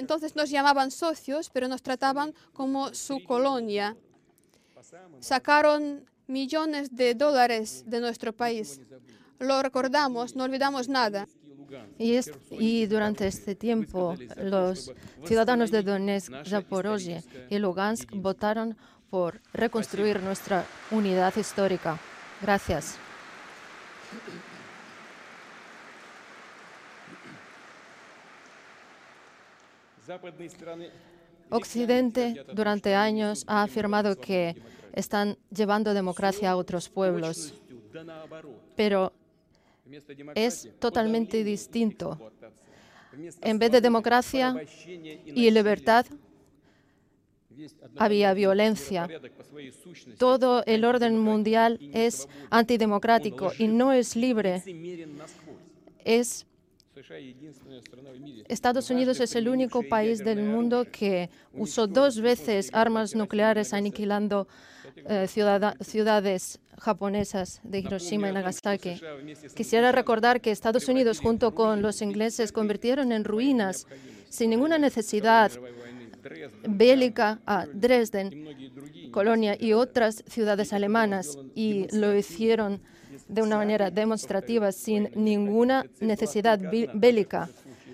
entonces 0.00 0.34
nos 0.34 0.48
llamaban 0.48 0.90
socios, 0.90 1.50
pero 1.50 1.68
nos 1.68 1.82
trataban 1.82 2.34
como 2.54 2.94
su 2.94 3.22
colonia. 3.22 3.96
Sacaron 5.20 6.06
millones 6.26 6.96
de 6.96 7.14
dólares 7.14 7.84
de 7.86 8.00
nuestro 8.00 8.32
país. 8.32 8.80
Lo 9.38 9.62
recordamos, 9.62 10.34
no 10.36 10.44
olvidamos 10.44 10.88
nada. 10.88 11.28
Y, 11.98 12.86
durante 12.86 13.26
este 13.26 13.54
tiempo, 13.54 14.16
los 14.36 14.90
ciudadanos 15.26 15.70
de 15.70 15.82
Donetsk, 15.82 16.32
Zaporozhye 16.46 17.22
y 17.50 17.58
Lugansk 17.58 18.10
votaron 18.14 18.76
por 19.10 19.40
reconstruir 19.52 20.22
nuestra 20.22 20.64
unidad 20.90 21.36
histórica. 21.36 22.00
Gracias. 22.40 22.96
Occidente 31.50 32.44
durante 32.54 32.94
años 32.94 33.44
ha 33.46 33.62
afirmado 33.62 34.16
que 34.16 34.56
están 34.92 35.36
llevando 35.50 35.94
democracia 35.94 36.50
a 36.50 36.56
otros 36.56 36.88
pueblos, 36.88 37.54
pero 38.76 39.12
es 40.34 40.68
totalmente 40.78 41.42
distinto. 41.44 42.18
En 43.40 43.58
vez 43.58 43.72
de 43.72 43.80
democracia 43.80 44.54
y 45.26 45.50
libertad, 45.50 46.06
había 47.96 48.32
violencia. 48.32 49.08
Todo 50.18 50.62
el 50.66 50.84
orden 50.84 51.18
mundial 51.18 51.78
es 51.92 52.28
antidemocrático 52.50 53.52
y 53.58 53.66
no 53.68 53.92
es 53.92 54.16
libre. 54.16 54.62
Es 56.04 56.46
Estados 58.48 58.90
Unidos 58.90 59.20
es 59.20 59.34
el 59.34 59.48
único 59.48 59.82
país 59.82 60.24
del 60.24 60.42
mundo 60.42 60.86
que 60.90 61.30
usó 61.54 61.86
dos 61.86 62.20
veces 62.20 62.70
armas 62.72 63.14
nucleares 63.14 63.72
aniquilando 63.72 64.48
э, 64.96 65.26
ciudades 65.26 66.60
japonesas 66.78 67.60
de 67.62 67.78
Hiroshima 67.80 68.28
y 68.28 68.32
Nagasaki. 68.32 69.00
Quisiera 69.54 69.92
recordar 69.92 70.40
que 70.40 70.50
Estados 70.50 70.88
Unidos 70.88 71.20
junto 71.20 71.54
con 71.54 71.82
los 71.82 72.02
ingleses 72.02 72.52
convirtieron 72.52 73.12
en 73.12 73.24
ruinas 73.24 73.86
sin 74.28 74.50
ninguna 74.50 74.78
necesidad 74.78 75.52
bélica 76.68 77.40
a 77.46 77.66
Dresden, 77.66 79.10
Colonia 79.10 79.56
y 79.58 79.72
otras 79.72 80.22
ciudades 80.26 80.72
alemanas 80.72 81.38
y 81.54 81.86
lo 81.96 82.16
hicieron 82.16 82.80
de 83.30 83.42
una 83.42 83.56
manera 83.56 83.90
demostrativa, 83.90 84.72
sin 84.72 85.10
ninguna 85.14 85.86
necesidad 86.00 86.58
bélica. 86.94 87.48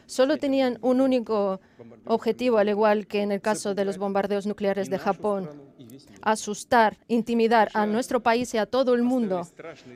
Solo 0.07 0.37
tenían 0.37 0.79
un 0.83 1.01
único 1.01 1.61
objetivo, 2.05 2.59
al 2.59 2.69
igual 2.69 3.07
que 3.07 3.23
en 3.23 3.33
el 3.33 3.41
caso 3.41 3.75
de 3.75 3.85
los 3.85 3.99
bombardeos 3.99 4.47
nucleares 4.47 4.89
de 4.89 4.99
Japón, 4.99 5.51
asustar, 6.23 6.97
intimidar 7.09 7.71
a 7.75 7.87
nuestro 7.87 8.21
país 8.21 8.55
y 8.55 8.59
a 8.59 8.67
todo 8.67 8.95
el 8.95 9.03
mundo. 9.03 9.47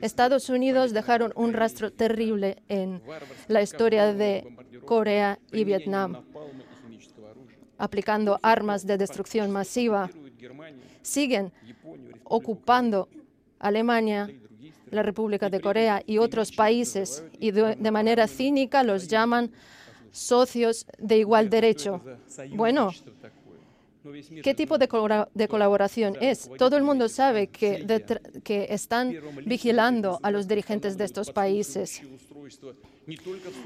Estados 0.01 0.49
Unidos 0.49 0.93
dejaron 0.93 1.31
un 1.35 1.53
rastro 1.53 1.91
terrible 1.91 2.61
en 2.67 3.01
la 3.47 3.61
historia 3.61 4.13
de 4.13 4.55
Corea 4.85 5.39
y 5.51 5.63
Vietnam, 5.63 6.23
aplicando 7.77 8.37
armas 8.43 8.85
de 8.85 8.97
destrucción 8.97 9.49
masiva. 9.49 10.09
Siguen 11.01 11.51
ocupando 12.25 13.07
Alemania, 13.59 14.29
la 14.91 15.03
República 15.03 15.49
de 15.49 15.59
Corea 15.59 16.03
y 16.05 16.17
otros 16.17 16.51
países 16.51 17.23
y 17.39 17.51
de, 17.51 17.91
manera 17.91 18.27
cínica 18.27 18.83
los 18.83 19.07
llaman 19.07 19.51
socios 20.11 20.85
de 20.97 21.17
igual 21.17 21.49
derecho. 21.49 22.01
Bueno, 22.51 22.91
¿Qué 24.43 24.55
tipo 24.55 24.77
de, 24.77 24.87
colaboración 25.47 26.17
es? 26.19 26.49
Todo 26.57 26.75
el 26.75 26.83
mundo 26.83 27.07
sabe 27.07 27.47
que, 27.47 27.85
están 28.69 29.15
vigilando 29.45 30.19
a 30.23 30.31
los 30.31 30.47
dirigentes 30.47 30.97
de 30.97 31.05
estos 31.05 31.31
países. 31.31 32.01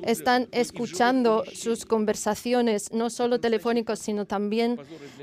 Están 0.04 0.48
escuchando 0.52 1.46
sus 1.54 1.86
conversaciones, 1.86 2.92
no 2.92 3.10
solo 3.10 3.40
telefónicas, 3.40 4.00
sino 4.00 4.26
también 4.26 4.78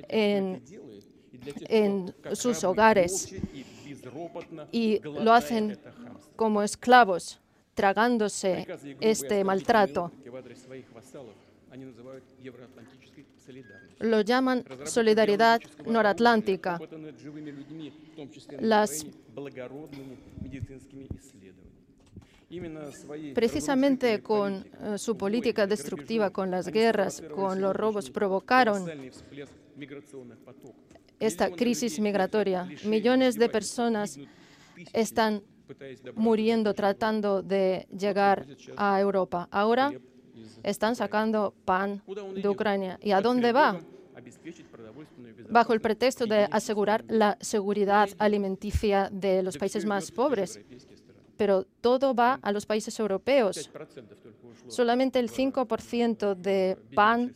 en, 0.08 0.62
en 1.68 2.14
sus 2.32 2.64
hogares. 2.64 3.34
Y 4.70 5.00
lo 5.00 5.32
hacen 5.32 5.78
como 6.42 6.64
esclavos, 6.64 7.38
tragándose 7.72 8.66
este 9.00 9.44
maltrato. 9.44 10.10
Lo 14.00 14.22
llaman 14.22 14.64
solidaridad 14.84 15.60
noratlántica. 15.86 16.80
Las 18.58 19.06
Precisamente 23.32 24.20
con 24.20 24.66
eh, 24.82 24.98
su 24.98 25.16
política 25.16 25.68
destructiva, 25.68 26.30
con 26.30 26.50
las 26.50 26.66
guerras, 26.68 27.22
con 27.34 27.60
los 27.60 27.74
robos, 27.74 28.10
provocaron 28.10 28.90
esta 31.20 31.50
crisis 31.50 32.00
migratoria. 32.00 32.68
Millones 32.84 33.38
de 33.38 33.48
personas 33.48 34.18
están 34.92 35.42
muriendo 36.14 36.74
tratando 36.74 37.42
de 37.42 37.86
llegar 37.96 38.46
a 38.76 39.00
Europa. 39.00 39.48
Ahora 39.50 39.92
están 40.62 40.96
sacando 40.96 41.54
pan 41.64 42.02
de 42.34 42.48
Ucrania. 42.48 42.98
¿Y 43.02 43.12
a 43.12 43.20
dónde 43.20 43.52
va? 43.52 43.80
Bajo 45.48 45.72
el 45.72 45.80
pretexto 45.80 46.26
de 46.26 46.48
asegurar 46.50 47.04
la 47.08 47.36
seguridad 47.40 48.08
alimenticia 48.18 49.08
de 49.10 49.42
los 49.42 49.56
países 49.58 49.84
más 49.84 50.10
pobres. 50.10 50.60
Pero 51.36 51.64
todo 51.80 52.14
va 52.14 52.38
a 52.42 52.52
los 52.52 52.66
países 52.66 52.98
europeos. 53.00 53.70
Solamente 54.68 55.18
el 55.18 55.30
5% 55.30 56.34
de 56.34 56.78
pan 56.94 57.34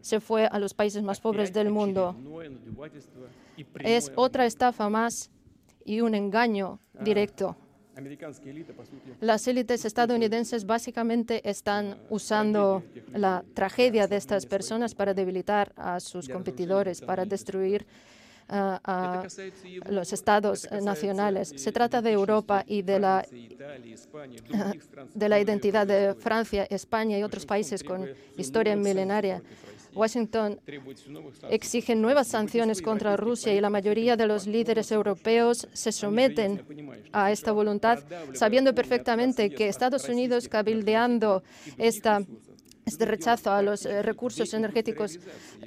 se 0.00 0.20
fue 0.20 0.46
a 0.46 0.58
los 0.58 0.74
países 0.74 1.02
más 1.02 1.20
pobres 1.20 1.52
del 1.52 1.70
mundo. 1.70 2.14
Es 3.80 4.12
otra 4.14 4.46
estafa 4.46 4.88
más 4.88 5.30
y 5.84 6.00
un 6.00 6.14
engaño 6.14 6.80
directo. 7.00 7.56
Las 9.20 9.48
élites 9.48 9.84
estadounidenses 9.86 10.66
básicamente 10.66 11.48
están 11.48 11.96
usando 12.10 12.82
la 13.12 13.42
tragedia 13.54 14.06
de 14.06 14.16
estas 14.16 14.44
personas 14.44 14.94
para 14.94 15.14
debilitar 15.14 15.72
a 15.76 15.98
sus 16.00 16.28
competidores, 16.28 17.00
para 17.00 17.24
destruir 17.24 17.86
ah, 18.48 18.80
a 18.84 19.90
los 19.90 20.12
estados 20.12 20.68
nacionales. 20.82 21.54
Se 21.56 21.72
trata 21.72 22.02
de 22.02 22.12
Europa 22.12 22.64
y 22.66 22.82
de 22.82 23.00
la, 23.00 23.26
de 25.14 25.28
la 25.28 25.40
identidad 25.40 25.86
de 25.86 26.14
Francia, 26.14 26.66
España 26.68 27.18
y 27.18 27.22
otros 27.22 27.46
países 27.46 27.82
con 27.82 28.06
historia 28.36 28.76
milenaria. 28.76 29.42
Washington 29.96 30.60
exige 31.50 31.94
nuevas 31.94 32.28
sanciones 32.28 32.82
contra 32.82 33.16
Rusia 33.16 33.54
y 33.54 33.60
la 33.60 33.70
mayoría 33.70 34.16
de 34.16 34.26
los 34.26 34.46
líderes 34.46 34.92
europeos 34.92 35.66
se 35.72 35.90
someten 35.90 36.62
a 37.12 37.32
esta 37.32 37.52
voluntad, 37.52 38.00
sabiendo 38.34 38.74
perfectamente 38.74 39.48
que 39.50 39.68
Estados 39.68 40.08
Unidos, 40.08 40.48
cabildeando 40.48 41.42
esta 41.78 42.22
este 42.84 43.04
rechazo 43.04 43.50
a 43.50 43.62
los 43.62 43.82
recursos 43.82 44.54
energéticos 44.54 45.18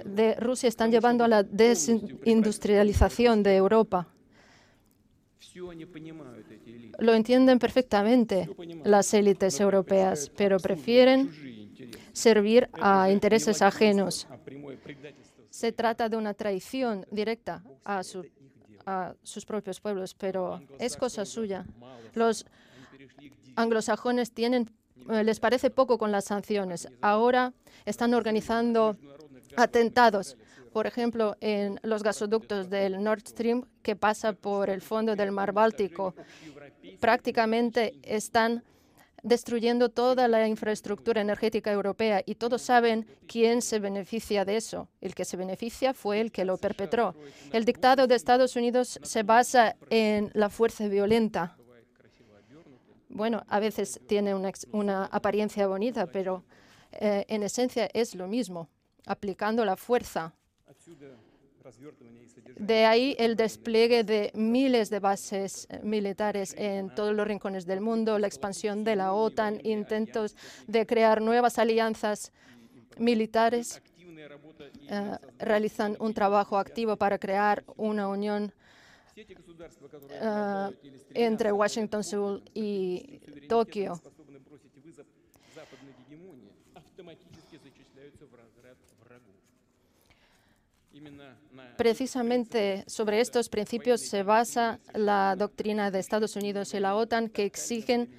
de 0.06 0.36
Rusia 0.36 0.70
están 0.70 0.90
llevando 0.90 1.26
a 1.26 1.28
la 1.28 1.44
desindustrialización 1.44 3.44
de 3.44 3.58
Europa. 3.58 4.08
Lo 7.00 7.14
entienden 7.14 7.60
perfectamente 7.60 8.50
las 8.86 9.14
élites 9.14 9.60
europeas, 9.60 10.32
pero 10.36 10.60
prefieren 10.60 11.30
servir 12.14 12.70
a 12.74 13.10
intereses 13.10 13.62
ajenos. 13.62 14.28
Se 15.50 15.72
trata 15.72 16.10
de 16.10 16.18
una 16.18 16.34
traición 16.34 17.06
directa 17.12 17.64
a, 17.84 18.04
sus 18.04 19.46
propios 19.46 19.80
pueblos, 19.80 20.16
pero 20.16 20.62
es 20.80 20.98
cosa 20.98 21.26
suya. 21.26 21.66
Los 22.16 22.46
anglosajones 23.56 24.32
tienen, 24.32 24.72
eh, 25.10 25.24
les 25.24 25.40
parece 25.40 25.70
poco 25.70 25.98
con 25.98 26.12
las 26.12 26.26
sanciones. 26.26 26.88
Ahora 27.02 27.54
están 27.86 28.14
organizando 28.14 28.98
atentados, 29.58 30.38
por 30.72 30.88
ejemplo, 30.88 31.36
en 31.42 31.80
los 31.84 32.04
gasoductos 32.04 32.70
del 32.70 33.04
Nord 33.04 33.28
Stream 33.28 33.64
que 33.82 33.96
pasa 33.96 34.34
por 34.34 34.70
el 34.70 34.82
fondo 34.82 35.16
del 35.16 35.32
mar 35.32 35.52
Báltico. 35.52 36.16
Prácticamente 37.00 37.96
están 38.04 38.64
destruyendo 39.24 39.90
toda 39.90 40.28
la 40.28 40.48
infraestructura 40.48 41.22
energética 41.22 41.72
europea 41.72 42.22
y 42.26 42.36
todos 42.36 42.62
saben 42.62 43.08
quién 43.28 43.62
se 43.62 43.80
beneficia 43.80 44.46
de 44.46 44.58
eso. 44.58 44.90
El 45.02 45.16
que 45.16 45.26
se 45.26 45.38
beneficia 45.38 45.94
fue 45.94 46.22
el 46.22 46.32
que 46.32 46.46
lo 46.46 46.58
perpetró. 46.58 47.16
El 47.52 47.66
dictado 47.66 48.08
de 48.08 48.16
Estados 48.16 48.56
Unidos 48.56 49.00
se 49.04 49.24
basa 49.24 49.76
en 49.90 50.32
la 50.34 50.50
fuerza 50.50 50.88
violenta. 50.88 51.58
Bueno, 53.10 53.44
a 53.48 53.60
veces 53.60 54.00
tiene 54.08 54.36
una, 54.36 55.06
apariencia 55.06 55.68
bonita, 55.68 56.06
pero 56.06 56.44
eh, 56.92 57.26
en 57.28 57.44
esencia 57.44 57.90
es 57.94 58.14
lo 58.14 58.28
mismo, 58.28 58.70
aplicando 59.06 59.66
la 59.66 59.76
fuerza. 59.76 60.36
De 62.58 62.86
ahí 62.86 63.16
el 63.20 63.36
despliegue 63.36 64.04
de 64.04 64.32
miles 64.34 64.90
de 64.90 65.00
bases 65.00 65.68
eh, 65.70 65.80
militares 65.84 66.54
en 66.58 66.94
todos 66.94 67.16
los 67.16 67.28
rincones 67.28 67.66
del 67.66 67.80
mundo, 67.80 68.20
la 68.20 68.28
expansión 68.28 68.84
de 68.84 68.96
la 68.96 69.14
OTAN, 69.14 69.62
intentos 69.64 70.36
de 70.68 70.86
crear 70.86 71.22
nuevas 71.22 71.58
alianzas 71.58 72.32
militares. 72.98 73.82
Eh, 74.90 75.18
realizan 75.38 75.96
un 76.00 76.14
trabajo 76.14 76.58
activo 76.58 76.98
para 76.98 77.18
crear 77.18 77.64
una 77.78 78.08
unión 78.08 78.52
eh, 79.16 80.70
entre 81.14 81.52
Washington, 81.52 82.04
Seúl 82.04 82.44
y 82.54 83.20
Tokio. 83.48 84.02
Precisamente 91.78 92.84
sobre 92.88 93.22
estos 93.22 93.48
principios 93.50 94.02
se 94.02 94.24
basa 94.24 94.80
la 94.94 95.36
doctrina 95.38 95.92
de 95.92 96.00
Estados 96.00 96.36
Unidos 96.36 96.74
y 96.74 96.80
la 96.80 96.96
OTAN 96.96 97.30
que 97.30 97.46
exigen 97.46 98.10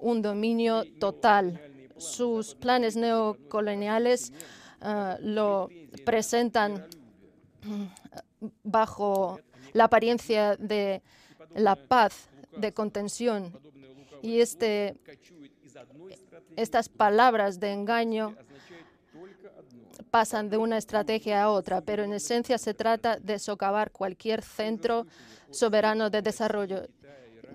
un 0.00 0.22
dominio 0.22 0.84
total. 0.98 1.60
Sus 1.98 2.54
planes 2.54 2.96
neocoloniales 2.96 4.32
eh, 4.82 5.16
lo 5.20 5.68
presentan 6.04 6.86
mm, 7.62 7.84
bajo 8.62 9.40
la 9.72 9.84
apariencia 9.84 10.56
de 10.56 11.02
la 11.54 11.76
paz, 11.76 12.28
de 12.56 12.72
contención. 12.72 13.58
Y 14.22 14.40
este, 14.40 14.88
eh, 14.88 16.18
estas 16.56 16.88
palabras 16.88 17.60
de 17.60 17.72
engaño 17.72 18.36
pasan 20.10 20.48
de 20.50 20.56
una 20.56 20.78
estrategia 20.78 21.42
a 21.42 21.50
otra, 21.50 21.80
pero 21.80 22.04
en 22.04 22.12
esencia 22.12 22.58
se 22.58 22.74
trata 22.74 23.16
de 23.16 23.38
socavar 23.38 23.90
cualquier 23.90 24.42
centro 24.42 25.06
soberano 25.50 26.10
de 26.10 26.22
desarrollo. 26.22 26.86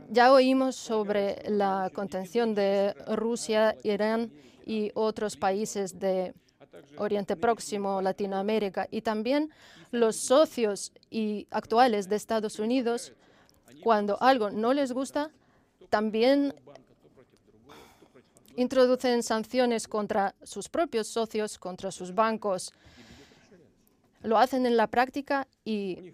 Ya 0.10 0.34
oímos 0.34 0.76
sobre 0.76 1.42
la 1.48 1.90
contención 1.94 2.54
de 2.54 2.94
Rusia, 3.08 3.76
Irán 3.84 4.32
y 4.66 4.92
otros 4.94 5.38
países 5.38 6.00
de 6.00 6.34
Oriente 6.98 7.36
Próximo, 7.36 8.02
Latinoamérica 8.02 8.88
y 8.92 9.02
también 9.02 9.50
los 9.92 10.16
socios 10.16 10.92
y 11.10 11.48
actuales 11.52 12.10
de 12.10 12.16
Estados 12.16 12.60
Unidos, 12.60 13.14
cuando 13.84 14.22
algo 14.22 14.50
no 14.50 14.74
les 14.74 14.92
gusta, 14.92 15.32
también 15.90 16.54
introducen 18.56 19.24
sanciones 19.24 19.88
contra 19.88 20.36
sus 20.44 20.70
propios 20.70 21.08
socios, 21.08 21.58
contra 21.58 21.92
sus 21.92 22.14
bancos. 22.14 22.74
Lo 24.24 24.38
hacen 24.38 24.66
en 24.66 24.78
la 24.78 24.88
práctica 24.88 25.48
y 25.66 26.14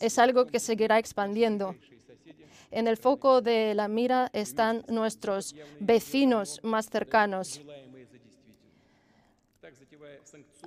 es 0.00 0.18
algo 0.18 0.46
que 0.46 0.58
seguirá 0.58 0.98
expandiendo. 0.98 1.76
En 2.70 2.88
el 2.88 2.96
foco 2.96 3.42
de 3.42 3.74
la 3.74 3.86
mira 3.86 4.30
están 4.32 4.82
nuestros 4.88 5.54
vecinos 5.78 6.58
más 6.62 6.88
cercanos. 6.88 7.60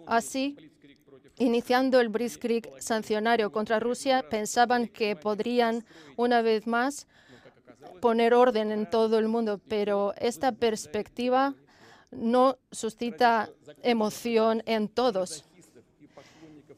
Así, 0.05 0.55
iniciando 1.37 1.99
el 1.99 2.09
Blitzkrieg 2.09 2.71
sancionario 2.79 3.51
contra 3.51 3.79
Rusia, 3.79 4.23
pensaban 4.29 4.87
que 4.87 5.15
podrían 5.15 5.83
una 6.15 6.41
vez 6.41 6.67
más 6.67 7.07
poner 8.01 8.33
orden 8.33 8.71
en 8.71 8.89
todo 8.89 9.19
el 9.19 9.27
mundo, 9.27 9.59
pero 9.67 10.13
esta 10.17 10.51
perspectiva 10.51 11.55
no 12.11 12.57
suscita 12.71 13.49
emoción 13.83 14.63
en 14.65 14.87
todos. 14.87 15.45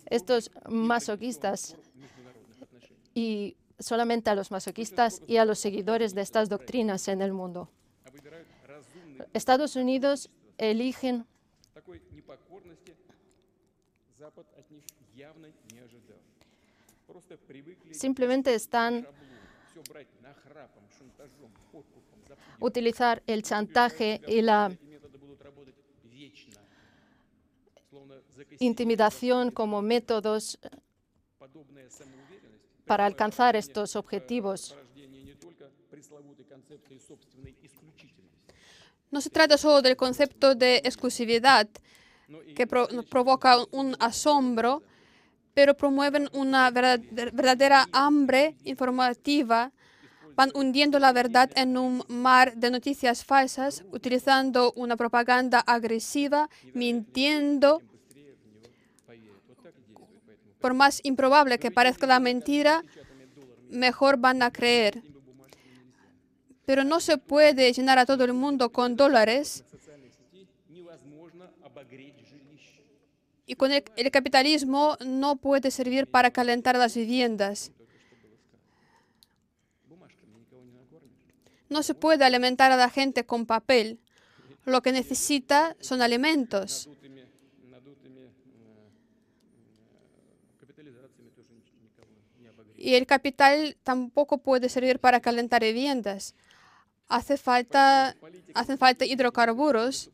Estos 0.06 0.52
masoquistas 0.70 1.76
y 3.14 3.58
solamente 3.80 4.30
a 4.30 4.36
los 4.36 4.52
masoquistas 4.52 5.22
y 5.28 5.38
a 5.38 5.46
los 5.46 5.60
seguidores 5.60 6.16
de 6.16 6.22
estas 6.22 6.50
doctrinas 6.50 7.08
en 7.08 7.22
el 7.22 7.34
mundo. 7.34 7.70
Estados 9.34 9.76
Unidos 9.76 10.30
eligen 10.58 11.26
simplemente 17.92 18.54
están 18.54 19.08
utilizar 22.60 23.24
el 23.28 23.44
chantaje 23.44 24.22
y 24.28 24.42
la 24.42 24.72
intimidación 28.60 29.52
como 29.52 29.82
métodos 29.82 30.60
para 32.86 33.06
alcanzar 33.06 33.56
estos 33.56 33.96
objetivos. 33.96 34.76
No 39.10 39.22
se 39.22 39.30
trata 39.30 39.58
solo 39.58 39.82
del 39.82 39.96
concepto 39.96 40.56
de 40.56 40.78
exclusividad 40.78 41.68
que 42.56 42.68
provoca 42.68 43.58
un 43.72 43.96
asombro, 44.00 44.84
pero 45.58 45.74
promueven 45.74 46.30
una 46.34 46.70
verdad- 46.70 47.02
verdadera 47.34 47.88
hambre 47.92 48.56
informativa. 48.64 49.72
Van 50.36 50.52
hundiendo 50.54 51.00
la 51.00 51.12
verdad 51.14 51.50
en 51.56 51.80
un 51.80 52.04
mar 52.08 52.56
de 52.56 52.70
noticias 52.70 53.26
falsas, 53.26 53.84
utilizando 53.92 54.72
una 54.76 54.96
propaganda 54.96 55.60
agresiva, 55.62 56.48
mintiendo. 56.76 57.82
Por 60.62 60.76
más 60.76 61.00
improbable 61.02 61.58
que 61.58 61.72
parezca 61.72 62.06
la 62.06 62.20
mentira, 62.20 62.84
mejor 63.72 64.18
van 64.18 64.44
a 64.44 64.52
creer. 64.52 65.02
Pero 66.68 66.84
no 66.84 67.00
se 67.00 67.18
puede 67.18 67.74
llenar 67.74 67.98
a 67.98 68.06
todo 68.06 68.24
el 68.26 68.34
mundo 68.34 68.72
con 68.72 68.96
dólares 68.96 69.64
y 73.50 73.56
con 73.56 73.72
el, 73.72 74.12
capitalismo 74.12 74.98
no 75.06 75.38
puede 75.38 75.72
servir 75.72 76.06
para 76.06 76.32
calentar 76.32 76.76
las 76.76 76.96
viviendas. 76.96 77.72
No 81.70 81.82
se 81.82 81.94
puede 81.94 82.26
alimentar 82.26 82.74
a 82.74 82.76
la 82.76 82.90
gente 82.90 83.26
con 83.26 83.46
papel. 83.46 84.00
Lo 84.66 84.82
que 84.82 84.92
necesita 84.92 85.78
son 85.80 86.02
alimentos. 86.02 86.90
Y 92.76 92.96
el 92.96 93.08
capital 93.08 93.78
tampoco 93.84 94.40
puede 94.40 94.68
servir 94.68 95.00
para 95.00 95.22
calentar 95.22 95.62
viviendas. 95.62 96.36
Hace 97.08 97.38
falta, 97.38 98.14
hacen 98.54 98.78
falta 98.78 99.06
hidrocarburos 99.06 100.12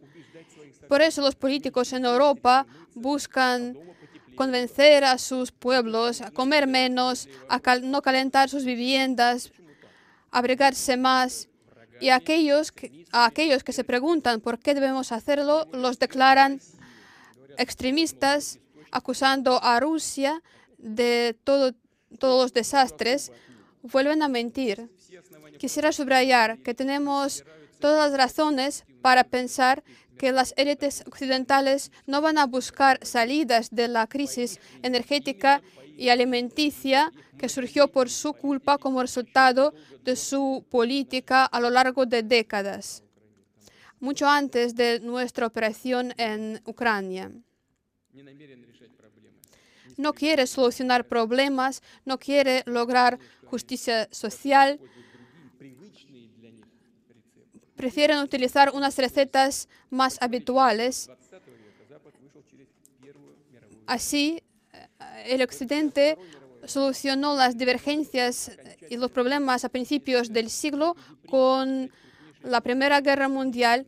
por 0.87 1.01
eso 1.01 1.21
los 1.21 1.35
políticos 1.35 1.93
en 1.93 2.05
Europa 2.05 2.65
buscan 2.93 3.77
convencer 4.35 5.03
a 5.03 5.17
sus 5.17 5.51
pueblos 5.51 6.21
a 6.21 6.31
comer 6.31 6.67
menos, 6.67 7.29
a 7.49 7.59
no 7.79 8.01
calentar 8.01 8.49
sus 8.49 8.65
viviendas, 8.65 9.51
abrigarse 10.31 10.97
más. 10.97 11.49
Y 12.01 12.09
aquellos 12.09 12.71
que, 12.71 13.05
a 13.11 13.25
aquellos 13.25 13.63
que 13.63 13.71
se 13.71 13.83
preguntan 13.83 14.41
por 14.41 14.59
qué 14.59 14.73
debemos 14.73 15.11
hacerlo, 15.11 15.67
los 15.71 15.99
declaran 15.99 16.59
extremistas, 17.57 18.59
acusando 18.91 19.63
a 19.63 19.79
Rusia 19.79 20.41
de 20.77 21.35
todo- 21.43 21.73
todos 22.19 22.43
los 22.43 22.53
desastres, 22.53 23.31
vuelven 23.83 24.21
a 24.23 24.27
mentir. 24.27 24.89
Quisiera 25.59 25.91
subrayar 25.91 26.59
que 26.59 26.73
tenemos 26.73 27.43
todas 27.79 28.09
las 28.11 28.17
razones 28.17 28.85
para 29.01 29.23
pensar 29.23 29.83
que 30.17 30.31
las 30.31 30.53
élites 30.57 31.03
occidentales 31.07 31.91
no 32.05 32.21
van 32.21 32.37
a 32.37 32.45
buscar 32.45 32.99
salidas 33.05 33.69
de 33.71 33.87
la 33.87 34.07
crisis 34.07 34.59
energética 34.81 35.61
y 35.97 36.09
alimenticia 36.09 37.11
que 37.37 37.49
surgió 37.49 37.87
por 37.87 38.09
su 38.09 38.33
culpa 38.33 38.77
como 38.77 39.01
resultado 39.01 39.73
de 40.03 40.15
su 40.15 40.65
política 40.69 41.45
a 41.45 41.59
lo 41.59 41.69
largo 41.69 42.05
de 42.05 42.23
décadas, 42.23 43.03
mucho 43.99 44.27
antes 44.27 44.75
de 44.75 44.99
nuestra 44.99 45.47
operación 45.47 46.13
en 46.17 46.61
Ucrania. 46.65 47.31
No 49.97 50.13
quiere 50.13 50.47
solucionar 50.47 51.07
problemas, 51.07 51.83
no 52.03 52.17
quiere 52.17 52.63
lograr 52.65 53.19
justicia 53.45 54.07
social, 54.11 54.79
prefieren 57.83 58.19
utilizar 58.19 58.71
unas 58.73 58.97
recetas 58.97 59.67
más 59.89 60.17
habituales. 60.21 61.09
Así, 63.85 64.41
eh, 64.71 65.25
el 65.25 65.41
Occidente 65.41 66.17
solucionó 66.65 67.35
las 67.35 67.57
divergencias 67.57 68.47
eh, 68.47 68.77
y 68.89 68.95
los 68.95 69.11
problemas 69.11 69.65
a 69.65 69.69
principios 69.69 70.31
del 70.31 70.49
siglo 70.49 70.95
con 71.27 71.91
la 72.41 72.61
Primera 72.61 73.01
Guerra 73.01 73.27
Mundial. 73.27 73.85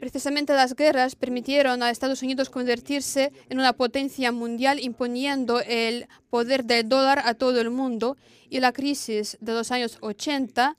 Precisamente 0.00 0.52
las 0.52 0.74
guerras 0.74 1.14
permitieron 1.14 1.84
a 1.84 1.90
Estados 1.90 2.24
Unidos 2.24 2.50
convertirse 2.50 3.30
en 3.48 3.60
una 3.60 3.74
potencia 3.74 4.32
mundial 4.32 4.80
imponiendo 4.80 5.60
el 5.60 6.08
poder 6.30 6.64
del 6.64 6.88
dólar 6.88 7.22
a 7.24 7.34
todo 7.34 7.60
el 7.60 7.70
mundo 7.70 8.16
y 8.50 8.58
la 8.58 8.72
crisis 8.72 9.38
de 9.40 9.52
los 9.52 9.70
años 9.70 9.98
80 10.00 10.76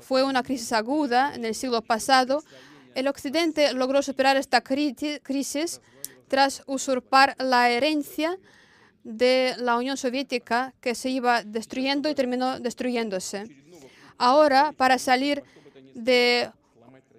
fue 0.00 0.22
una 0.22 0.42
crisis 0.42 0.72
aguda 0.72 1.34
en 1.34 1.44
el 1.44 1.54
siglo 1.54 1.82
pasado. 1.82 2.42
El 2.94 3.08
Occidente 3.08 3.72
logró 3.74 4.02
superar 4.02 4.36
esta 4.36 4.60
crisis 4.62 5.80
tras 6.28 6.62
usurpar 6.66 7.34
la 7.38 7.70
herencia 7.70 8.38
de 9.04 9.54
la 9.58 9.76
Unión 9.76 9.96
Soviética 9.96 10.74
que 10.80 10.94
se 10.94 11.08
iba 11.10 11.42
destruyendo 11.42 12.10
y 12.10 12.14
terminó 12.14 12.60
destruyéndose. 12.60 13.48
Ahora, 14.18 14.72
para 14.72 14.98
salir 14.98 15.42
de 15.94 16.50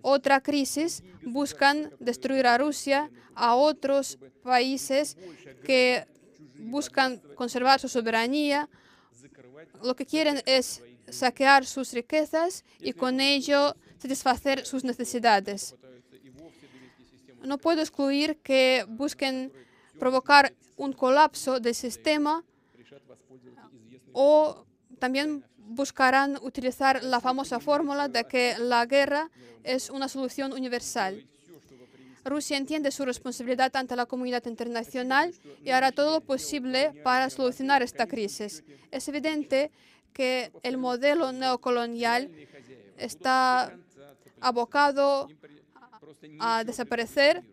otra 0.01 0.41
crisis, 0.41 1.03
buscan 1.23 1.91
destruir 1.99 2.45
a 2.45 2.57
Rusia, 2.57 3.09
a 3.35 3.55
otros 3.55 4.19
países 4.43 5.17
que 5.63 6.05
buscan 6.57 7.21
conservar 7.35 7.79
su 7.79 7.87
soberanía. 7.87 8.69
Lo 9.81 9.95
que 9.95 10.05
quieren 10.05 10.41
es 10.45 10.83
saquear 11.11 11.65
sus 11.65 11.93
riquezas 11.93 12.63
y 12.79 12.93
con 12.93 13.19
ello 13.19 13.75
satisfacer 13.97 14.65
sus 14.65 14.83
necesidades. 14.83 15.75
No 17.43 17.57
puedo 17.57 17.81
excluir 17.81 18.37
que 18.37 18.85
busquen 18.87 19.51
provocar 19.97 20.53
un 20.77 20.93
colapso 20.93 21.59
del 21.59 21.75
sistema 21.75 22.43
o 24.13 24.65
también 24.99 25.45
buscarán 25.57 26.37
utilizar 26.41 27.03
la 27.03 27.19
famosa 27.19 27.59
fórmula 27.59 28.07
de 28.07 28.23
que 28.25 28.57
la 28.57 28.85
guerra 28.85 29.29
es 29.63 29.89
una 29.89 30.07
solución 30.07 30.51
universal. 30.53 31.25
Rusia 32.25 32.57
entiende 32.57 32.91
su 32.91 33.05
responsabilidad 33.05 33.75
ante 33.75 33.95
la 33.95 34.05
comunidad 34.05 34.45
internacional 34.45 35.33
y 35.63 35.69
hará 35.69 35.91
todo 35.91 36.19
lo 36.19 36.21
posible 36.21 36.93
para 37.03 37.29
solucionar 37.29 37.81
esta 37.81 38.07
crisis. 38.07 38.63
Es 38.91 39.07
evidente 39.07 39.71
que 40.13 40.51
el 40.63 40.77
modelo 40.77 41.31
neocolonial 41.31 42.31
está 42.97 43.75
abocado 44.41 45.27
a 46.39 46.63
desaparecer, 46.63 47.43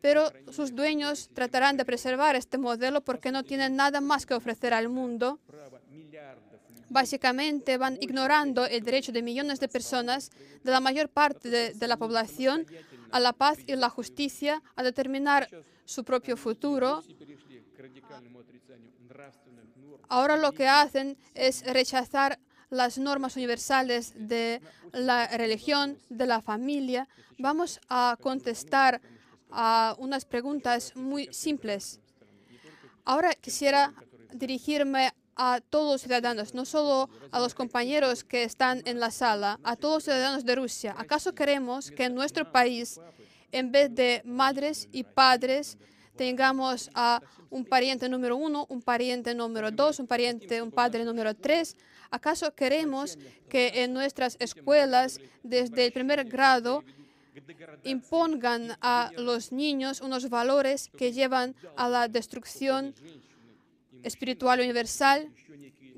pero 0.00 0.30
sus 0.50 0.74
dueños 0.74 1.30
tratarán 1.32 1.76
de 1.76 1.84
preservar 1.84 2.36
este 2.36 2.58
modelo 2.58 3.00
porque 3.00 3.32
no 3.32 3.42
tienen 3.42 3.76
nada 3.76 4.00
más 4.00 4.26
que 4.26 4.34
ofrecer 4.34 4.74
al 4.74 4.88
mundo 4.88 5.40
básicamente 6.94 7.76
van 7.76 7.98
ignorando 8.00 8.66
el 8.66 8.82
derecho 8.82 9.10
de 9.12 9.20
millones 9.22 9.58
de 9.58 9.68
personas, 9.68 10.30
de 10.62 10.70
la 10.70 10.80
mayor 10.80 11.08
parte 11.08 11.50
de, 11.50 11.88
la 11.88 11.96
población, 11.96 12.66
a 13.10 13.18
la 13.20 13.32
paz 13.32 13.58
y 13.66 13.74
la 13.74 13.90
justicia, 13.90 14.62
a 14.76 14.82
determinar 14.82 15.48
su 15.84 16.04
propio 16.04 16.36
futuro. 16.36 17.02
Ahora 20.08 20.36
lo 20.36 20.52
que 20.52 20.68
hacen 20.68 21.16
es 21.34 21.64
rechazar 21.64 22.38
las 22.70 22.98
normas 22.98 23.36
universales 23.36 24.12
de 24.16 24.60
la 24.92 25.28
religión, 25.28 25.98
de 26.08 26.26
la 26.26 26.40
familia. 26.40 27.08
Vamos 27.38 27.80
a 27.88 28.16
contestar 28.20 29.00
a 29.50 29.94
unas 29.98 30.24
preguntas 30.24 30.94
muy 30.96 31.32
simples. 31.32 32.00
Ahora 33.04 33.34
quisiera 33.34 33.92
dirigirme 34.32 35.12
a 35.36 35.60
todos 35.60 35.92
los 35.92 36.00
ciudadanos, 36.02 36.54
no 36.54 36.64
solo 36.64 37.10
a 37.30 37.40
los 37.40 37.54
compañeros 37.54 38.24
que 38.24 38.44
están 38.44 38.82
en 38.84 39.00
la 39.00 39.10
sala, 39.10 39.58
a 39.64 39.76
todos 39.76 39.94
los 39.94 40.04
ciudadanos 40.04 40.44
de 40.44 40.54
Rusia. 40.54 40.94
¿Acaso 40.96 41.34
queremos 41.34 41.90
que 41.90 42.04
en 42.04 42.14
nuestro 42.14 42.50
país, 42.50 43.00
en 43.52 43.72
vez 43.72 43.94
de 43.94 44.22
madres 44.24 44.88
y 44.92 45.04
padres, 45.04 45.76
tengamos 46.16 46.90
a 46.94 47.20
un 47.50 47.64
pariente 47.64 48.08
número 48.08 48.36
uno, 48.36 48.66
un 48.68 48.82
pariente 48.82 49.34
número 49.34 49.70
dos, 49.70 49.98
un 49.98 50.06
pariente, 50.06 50.62
un 50.62 50.70
padre 50.70 51.04
número 51.04 51.34
tres? 51.34 51.76
¿Acaso 52.10 52.54
queremos 52.54 53.18
que 53.48 53.82
en 53.82 53.92
nuestras 53.92 54.36
escuelas, 54.38 55.20
desde 55.42 55.86
el 55.86 55.92
primer 55.92 56.24
grado, 56.24 56.84
impongan 57.82 58.76
a 58.80 59.10
los 59.16 59.52
niños 59.52 60.00
unos 60.00 60.28
valores 60.28 60.90
que 60.96 61.12
llevan 61.12 61.54
a 61.76 61.88
la 61.88 62.08
destrucción 62.08 62.94
espiritual 64.02 64.60
universal, 64.60 65.30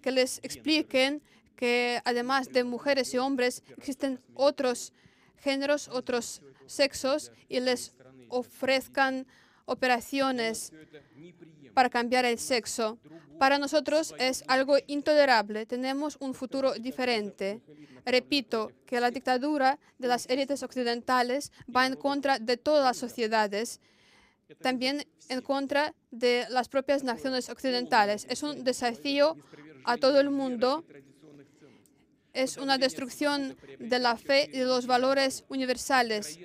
que 0.02 0.10
les 0.10 0.38
expliquen 0.42 1.22
que 1.56 2.00
además 2.04 2.52
de 2.52 2.64
mujeres 2.64 3.12
y 3.14 3.18
hombres 3.18 3.62
existen 3.76 4.20
otros 4.34 4.92
géneros, 5.38 5.88
otros 5.88 6.42
sexos 6.66 7.32
y 7.48 7.60
les 7.60 7.94
ofrezcan 8.28 9.26
operaciones 9.66 10.72
para 11.74 11.90
cambiar 11.90 12.24
el 12.24 12.38
sexo. 12.38 12.98
Para 13.38 13.58
nosotros 13.58 14.14
es 14.18 14.42
algo 14.48 14.76
intolerable. 14.86 15.66
Tenemos 15.66 16.16
un 16.20 16.32
futuro 16.32 16.72
diferente. 16.74 17.60
Repito 18.04 18.72
que 18.86 19.00
la 19.00 19.10
dictadura 19.10 19.78
de 19.98 20.08
las 20.08 20.26
élites 20.30 20.62
occidentales 20.62 21.52
va 21.74 21.86
en 21.86 21.96
contra 21.96 22.38
de 22.38 22.56
todas 22.56 22.84
las 22.84 22.96
sociedades 22.96 23.80
también 24.60 25.06
en 25.28 25.40
contra 25.40 25.94
de 26.10 26.46
las 26.50 26.68
propias 26.68 27.02
naciones 27.02 27.48
occidentales. 27.48 28.26
Es 28.30 28.42
un 28.42 28.64
desafío 28.64 29.36
a 29.84 29.96
todo 29.96 30.20
el 30.20 30.30
mundo. 30.30 30.84
Es 32.32 32.56
una 32.56 32.78
destrucción 32.78 33.56
de 33.78 33.98
la 33.98 34.16
fe 34.16 34.48
y 34.52 34.58
de 34.58 34.64
los 34.66 34.86
valores 34.86 35.44
universales. 35.48 36.38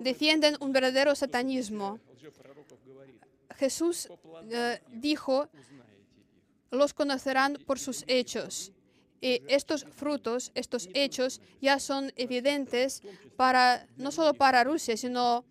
Defienden 0.00 0.56
un 0.60 0.72
verdadero 0.72 1.14
satanismo. 1.14 1.98
Jesús 3.56 4.08
eh, 4.50 4.80
dijo, 4.88 5.48
los 6.70 6.92
conocerán 6.92 7.58
por 7.66 7.78
sus 7.78 8.04
hechos. 8.06 8.72
Y 9.20 9.42
estos 9.48 9.84
frutos, 9.84 10.52
estos 10.54 10.88
hechos 10.92 11.40
ya 11.60 11.78
son 11.78 12.12
evidentes 12.16 13.02
para 13.36 13.86
no 13.96 14.10
solo 14.10 14.34
para 14.34 14.64
Rusia, 14.64 14.96
sino 14.96 15.44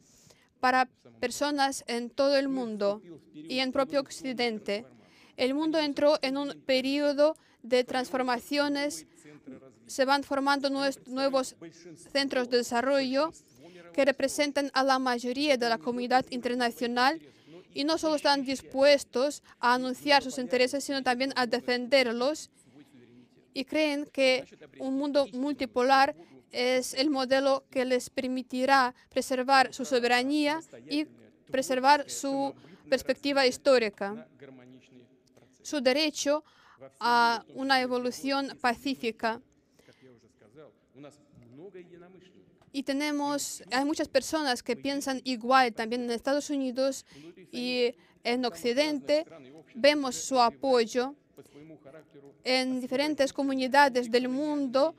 para 0.59 0.85
personas 1.19 1.83
en 1.87 2.09
todo 2.09 2.37
el 2.37 2.49
mundo 2.49 3.01
y 3.33 3.59
en 3.59 3.71
propio 3.71 3.99
Occidente. 3.99 4.85
El 5.37 5.55
mundo 5.55 5.79
entró 5.79 6.19
en 6.21 6.37
un 6.37 6.61
periodo 6.65 7.35
de 7.63 7.83
transformaciones, 7.83 9.07
se 9.87 10.05
van 10.05 10.23
formando 10.23 10.69
nuevos 10.69 11.55
centros 12.11 12.49
de 12.49 12.57
desarrollo 12.57 13.31
que 13.91 14.05
representan 14.05 14.71
a 14.73 14.83
la 14.83 14.99
mayoría 14.99 15.57
de 15.57 15.69
la 15.69 15.77
comunidad 15.77 16.25
internacional 16.29 17.21
y 17.73 17.83
no 17.83 17.97
solo 17.97 18.15
están 18.15 18.45
dispuestos 18.45 19.43
a 19.59 19.73
anunciar 19.73 20.23
sus 20.23 20.37
intereses, 20.37 20.83
sino 20.83 21.01
también 21.03 21.33
a 21.35 21.45
defenderlos 21.45 22.51
y 23.53 23.65
creen 23.65 24.05
que 24.11 24.45
un 24.79 24.97
mundo 24.97 25.27
multipolar 25.33 26.15
es 26.51 26.93
el 26.93 27.09
modelo 27.09 27.65
que 27.69 27.85
les 27.85 28.09
permitirá 28.09 28.93
preservar 29.09 29.73
su 29.73 29.85
soberanía 29.85 30.61
y 30.89 31.05
preservar 31.51 32.09
su 32.09 32.53
perspectiva 32.89 33.45
histórica, 33.45 34.27
su 35.61 35.81
derecho 35.81 36.43
a 36.99 37.43
una 37.55 37.81
evolución 37.81 38.57
pacífica. 38.61 39.41
Y 42.73 42.83
tenemos, 42.83 43.63
hay 43.71 43.85
muchas 43.85 44.09
personas 44.09 44.61
que 44.61 44.75
piensan 44.75 45.21
igual 45.23 45.73
también 45.73 46.03
en 46.03 46.11
Estados 46.11 46.49
Unidos 46.49 47.05
y 47.51 47.95
en 48.25 48.43
Occidente. 48.43 49.25
Vemos 49.75 50.15
su 50.15 50.41
apoyo 50.41 51.15
en 52.43 52.81
diferentes 52.81 53.31
comunidades 53.31 54.11
del 54.11 54.27
mundo 54.27 54.95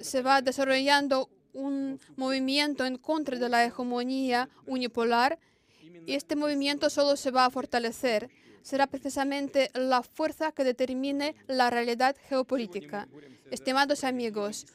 se 0.00 0.22
va 0.22 0.42
desarrollando 0.42 1.30
un 1.52 2.00
movimiento 2.16 2.84
en 2.84 2.98
contra 2.98 3.38
de 3.38 3.48
la 3.48 3.64
hegemonía 3.64 4.48
unipolar 4.66 5.38
y 6.06 6.14
este 6.14 6.36
movimiento 6.36 6.90
solo 6.90 7.16
se 7.16 7.30
va 7.30 7.46
a 7.46 7.50
fortalecer. 7.50 8.28
Será 8.62 8.86
precisamente 8.86 9.70
la 9.74 10.02
fuerza 10.02 10.52
que 10.52 10.64
determine 10.64 11.34
la 11.46 11.70
realidad 11.70 12.16
geopolítica. 12.28 13.08
Estimados 13.50 14.04
amigos, 14.04 14.66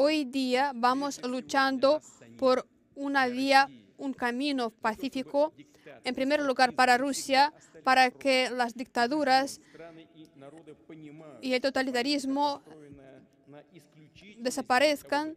hoy 0.00 0.24
día 0.24 0.70
vamos 0.76 1.20
luchando 1.24 2.00
por 2.36 2.64
una 2.94 3.26
vía, 3.26 3.68
un 3.96 4.14
camino 4.14 4.70
pacífico, 4.70 5.52
en 6.04 6.14
primer 6.14 6.40
lugar 6.40 6.72
para 6.72 6.96
Rusia, 6.96 7.52
para 7.82 8.12
que 8.12 8.48
las 8.48 8.74
dictaduras 8.74 9.60
y 11.42 11.52
el 11.52 11.60
totalitarismo 11.60 12.62
desaparezcan 14.38 15.34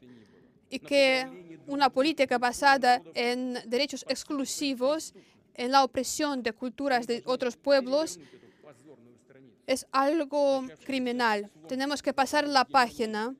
y 0.69 0.77
que 0.77 1.57
una 1.65 1.89
política 1.89 2.37
basada 2.37 3.01
en 3.15 3.57
derechos 3.65 4.05
exclusivos, 4.07 5.15
en 5.55 5.71
la 5.71 5.83
opresión 5.83 6.43
de 6.43 6.53
culturas 6.53 7.07
de 7.07 7.23
otros 7.25 7.57
pueblos, 7.57 8.19
es 9.65 9.87
algo 9.91 10.63
criminal. 10.85 11.49
Tenemos 11.67 12.03
que 12.03 12.13
pasar 12.13 12.47
la 12.47 12.63
página 12.63 13.35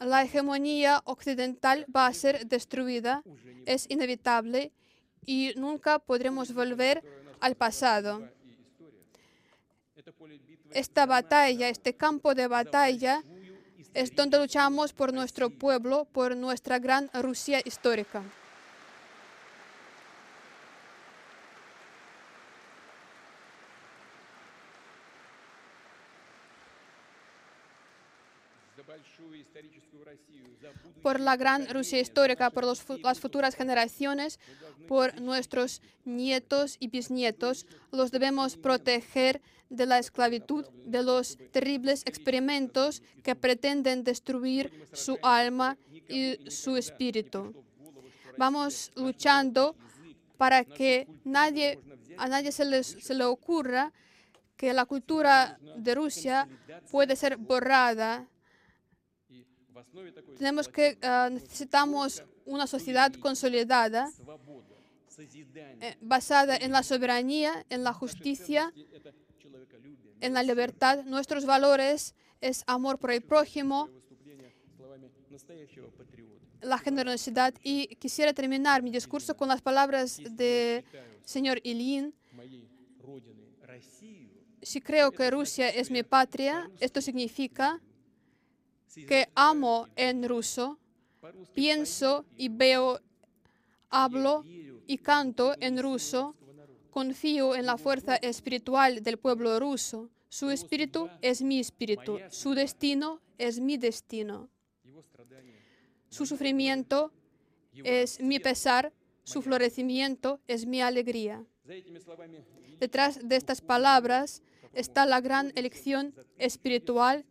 la 0.00 0.22
hegemonía 0.22 1.02
occidental 1.04 1.86
va 1.94 2.06
a 2.06 2.14
ser 2.14 2.46
destruida, 2.46 3.22
es 3.64 3.86
inevitable 3.88 4.72
y 5.24 5.52
nunca 5.56 5.98
podremos 5.98 6.52
volver 6.52 7.02
al 7.40 7.54
pasado. 7.54 8.28
Esta 10.70 11.06
batalla, 11.06 11.68
este 11.68 11.94
campo 11.94 12.34
de 12.34 12.46
batalla, 12.46 13.22
es 13.94 14.14
donde 14.14 14.38
luchamos 14.38 14.92
por 14.92 15.12
nuestro 15.12 15.48
pueblo, 15.50 16.04
por 16.04 16.36
nuestra 16.36 16.78
gran 16.78 17.10
Rusia 17.14 17.60
histórica. 17.64 18.22
Por 31.02 31.20
la 31.20 31.36
gran 31.36 31.68
Rusia 31.68 32.00
histórica, 32.00 32.50
por 32.50 32.64
las 32.64 33.20
futuras 33.20 33.54
generaciones, 33.54 34.38
por 34.88 35.20
nuestros 35.20 35.80
nietos 36.04 36.76
y 36.80 36.88
bisnietos, 36.88 37.66
los 37.92 38.10
debemos 38.10 38.56
proteger 38.56 39.40
de 39.70 39.86
la 39.86 39.98
esclavitud, 39.98 40.64
de 40.84 41.02
los 41.02 41.38
terribles 41.52 42.02
experimentos 42.06 43.02
que 43.22 43.34
pretenden 43.34 44.04
destruir 44.04 44.72
su 44.92 45.18
alma 45.22 45.76
y 46.08 46.38
su 46.50 46.76
espíritu. 46.76 47.52
Vamos 48.38 48.92
luchando 48.96 49.74
para 50.36 50.64
que 50.64 51.08
nadie, 51.24 51.78
a 52.18 52.28
nadie 52.28 52.52
se, 52.52 52.64
les- 52.64 52.96
se 53.00 53.14
le 53.14 53.24
ocurra 53.24 53.92
que 54.56 54.72
la 54.72 54.84
cultura 54.86 55.58
de 55.76 55.94
Rusia 55.94 56.48
puede 56.90 57.16
ser 57.16 57.36
borrada. 57.36 58.26
Tenemos 60.38 60.68
que 60.68 60.98
uh, 61.02 61.32
necesitamos 61.32 62.22
una 62.44 62.66
sociedad 62.66 63.12
consolidada, 63.14 64.10
eh, 65.18 65.96
basada 66.00 66.56
en 66.56 66.72
la 66.72 66.82
soberanía, 66.82 67.64
en 67.70 67.82
la 67.84 67.92
justicia, 67.92 68.72
en 70.20 70.34
la 70.34 70.42
libertad. 70.42 71.04
Nuestros 71.04 71.44
valores 71.44 72.14
es 72.40 72.62
amor 72.66 72.98
por 72.98 73.10
el 73.10 73.22
prójimo, 73.22 73.90
la 76.60 76.78
generosidad. 76.78 77.54
Y 77.62 77.96
quisiera 77.96 78.32
terminar 78.32 78.82
mi 78.82 78.90
discurso 78.90 79.36
con 79.36 79.48
las 79.48 79.62
palabras 79.62 80.20
del 80.30 80.84
señor 81.24 81.60
Ilin. 81.64 82.14
Si 84.62 84.80
creo 84.80 85.12
que 85.12 85.30
Rusia 85.30 85.68
es 85.68 85.90
mi 85.90 86.02
patria, 86.02 86.70
esto 86.80 87.00
significa 87.00 87.80
que 88.94 89.28
amo 89.34 89.88
en 89.96 90.28
ruso, 90.28 90.78
pienso 91.54 92.24
y 92.36 92.48
veo, 92.48 93.00
hablo 93.90 94.44
y 94.86 94.98
canto 94.98 95.54
en 95.60 95.82
ruso, 95.82 96.34
confío 96.90 97.54
en 97.54 97.66
la 97.66 97.76
fuerza 97.76 98.16
espiritual 98.16 99.02
del 99.02 99.18
pueblo 99.18 99.58
ruso. 99.60 100.10
Su 100.28 100.50
espíritu 100.50 101.08
es 101.22 101.42
mi 101.42 101.60
espíritu, 101.60 102.18
su 102.30 102.54
destino 102.54 103.20
es 103.38 103.60
mi 103.60 103.76
destino. 103.76 104.48
Su 106.08 106.26
sufrimiento 106.26 107.12
es 107.84 108.20
mi 108.20 108.38
pesar, 108.38 108.92
su 109.24 109.42
florecimiento 109.42 110.40
es 110.46 110.66
mi 110.66 110.80
alegría. 110.80 111.44
Detrás 112.78 113.28
de 113.28 113.36
estas 113.36 113.60
palabras 113.60 114.42
está 114.72 115.04
la 115.06 115.20
gran 115.20 115.52
elección 115.56 116.14
espiritual 116.38 117.24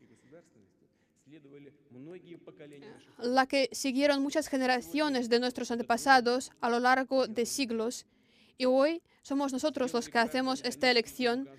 eh, 2.16 2.82
la 3.20 3.46
que 3.46 3.70
siguieron 3.72 4.22
muchas 4.22 4.48
generaciones 4.48 5.30
de 5.30 5.40
nuestros 5.40 5.72
antepasados 5.72 6.52
a 6.62 6.70
lo 6.70 6.80
largo 6.80 7.28
de 7.28 7.46
siglos. 7.46 8.06
Y 8.58 8.66
hoy 8.66 9.02
somos 9.22 9.52
nosotros 9.52 9.94
los 9.94 10.10
que 10.10 10.18
hacemos 10.18 10.64
esta 10.64 10.90
elección. 10.90 11.50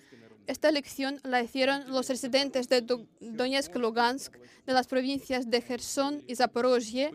Esta 0.47 0.69
elección 0.69 1.21
la 1.25 1.43
hicieron 1.43 1.91
los 1.91 2.09
residentes 2.09 2.69
de 2.69 2.83
Donetsk, 3.21 3.75
Lugansk, 3.77 4.37
de 4.65 4.73
las 4.73 4.87
provincias 4.87 5.51
de 5.51 5.61
Gerson 5.61 6.23
y 6.27 6.37
Zaporozhye. 6.37 7.11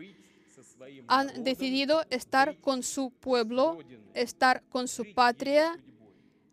Han 1.08 1.42
decidido 1.42 2.04
estar 2.10 2.58
con 2.58 2.82
su 2.82 3.10
pueblo, 3.10 3.78
estar 4.14 4.62
con 4.68 4.88
su 4.88 5.14
patria, 5.14 5.78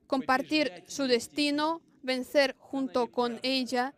compartir 0.07 0.83
su 0.87 1.03
destino, 1.03 1.81
vencer 2.01 2.55
junto 2.57 3.11
con 3.11 3.39
ella 3.43 3.93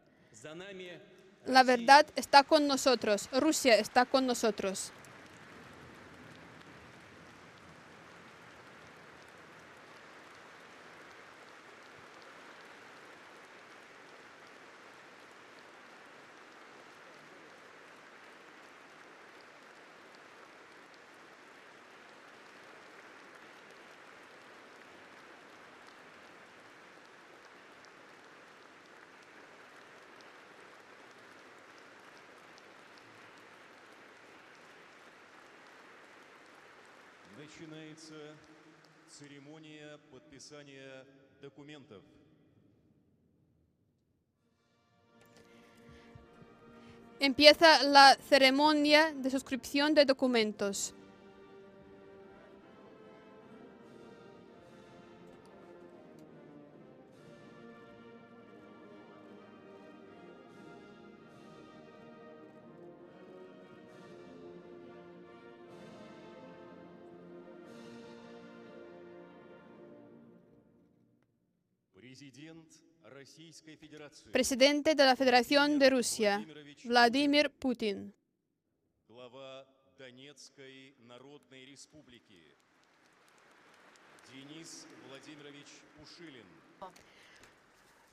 la 1.46 1.64
verdad 1.64 2.06
está 2.16 2.44
con 2.44 2.68
nosotros, 2.68 3.30
Rusia 3.32 3.76
está 3.78 4.06
con 4.06 4.26
nosotros. 4.26 4.92
Начинается 37.51 38.15
церемония 39.09 39.99
подписания 40.11 41.05
документов. 41.41 42.03
Empieza 47.19 47.83
la 47.83 48.17
ceremonia 48.29 49.13
de 49.13 49.31
suscripción 49.31 49.95
de 49.95 50.05
documentos. 50.05 50.95
Presidente 74.32 74.96
de 74.96 75.06
la 75.06 75.16
Federación 75.16 75.80
de 75.80 75.90
Rusia, 75.90 76.46
Vladimir 76.86 77.52
Putin. 77.52 78.14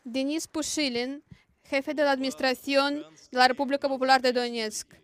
Denis 0.05 0.49
Pushilin, 0.49 1.23
jefe 1.65 1.95
de 1.95 2.03
la 2.03 2.13
Administración 2.13 3.05
de 3.31 3.39
la 3.39 3.49
República 3.49 3.89
Popular 3.89 4.21
de 4.21 4.33
Donetsk, 4.33 4.95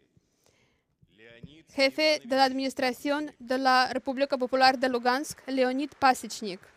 jefe 1.70 2.20
de 2.24 2.36
la 2.36 2.44
Administración 2.44 3.34
de 3.38 3.58
la 3.58 3.92
República 3.92 4.36
Popular 4.36 4.78
de 4.78 4.88
Lugansk, 4.88 5.40
Leonid 5.46 5.90
Pasichnik. 5.98 6.73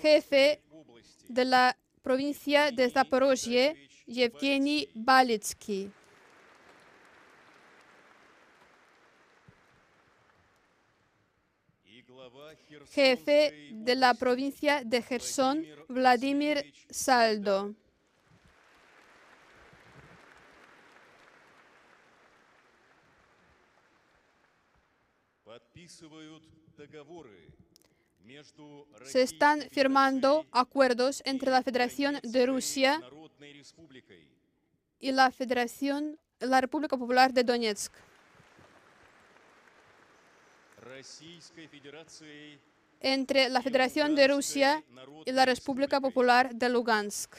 Jefe 0.00 0.60
области, 0.70 1.26
de 1.28 1.44
la 1.44 1.76
provincia 2.02 2.70
de 2.70 2.88
Zaporozhye, 2.88 3.76
Yevgeny 4.06 4.88
Balitsky. 4.94 5.90
и 11.84 12.02
глава 12.02 12.54
Jefe 12.94 13.50
Херсонской 13.50 13.84
de 13.84 13.94
la 13.94 14.10
области, 14.10 14.20
provincia 14.20 14.84
de 14.84 15.02
Gerson, 15.02 15.64
Vladimir 15.88 16.64
Saldo. 16.90 17.74
подписывают 25.44 26.42
договоры 26.76 27.30
между 27.40 27.65
se 29.03 29.21
están 29.21 29.61
firmando 29.71 30.45
acuerdos 30.51 31.21
entre 31.25 31.51
la 31.51 31.63
Federación 31.63 32.19
de 32.23 32.45
Rusia 32.45 33.01
y 34.99 35.11
la 35.11 35.31
Federación, 35.31 36.17
la 36.39 36.61
República 36.61 36.97
Popular 36.97 37.33
de 37.33 37.43
Donetsk. 37.43 37.93
Entre 42.99 43.49
la 43.49 43.61
Federación 43.61 44.15
de 44.15 44.27
Rusia 44.27 44.83
y 45.25 45.31
la 45.31 45.45
República 45.45 46.01
Popular 46.01 46.53
de 46.55 46.69
Lugansk. 46.69 47.35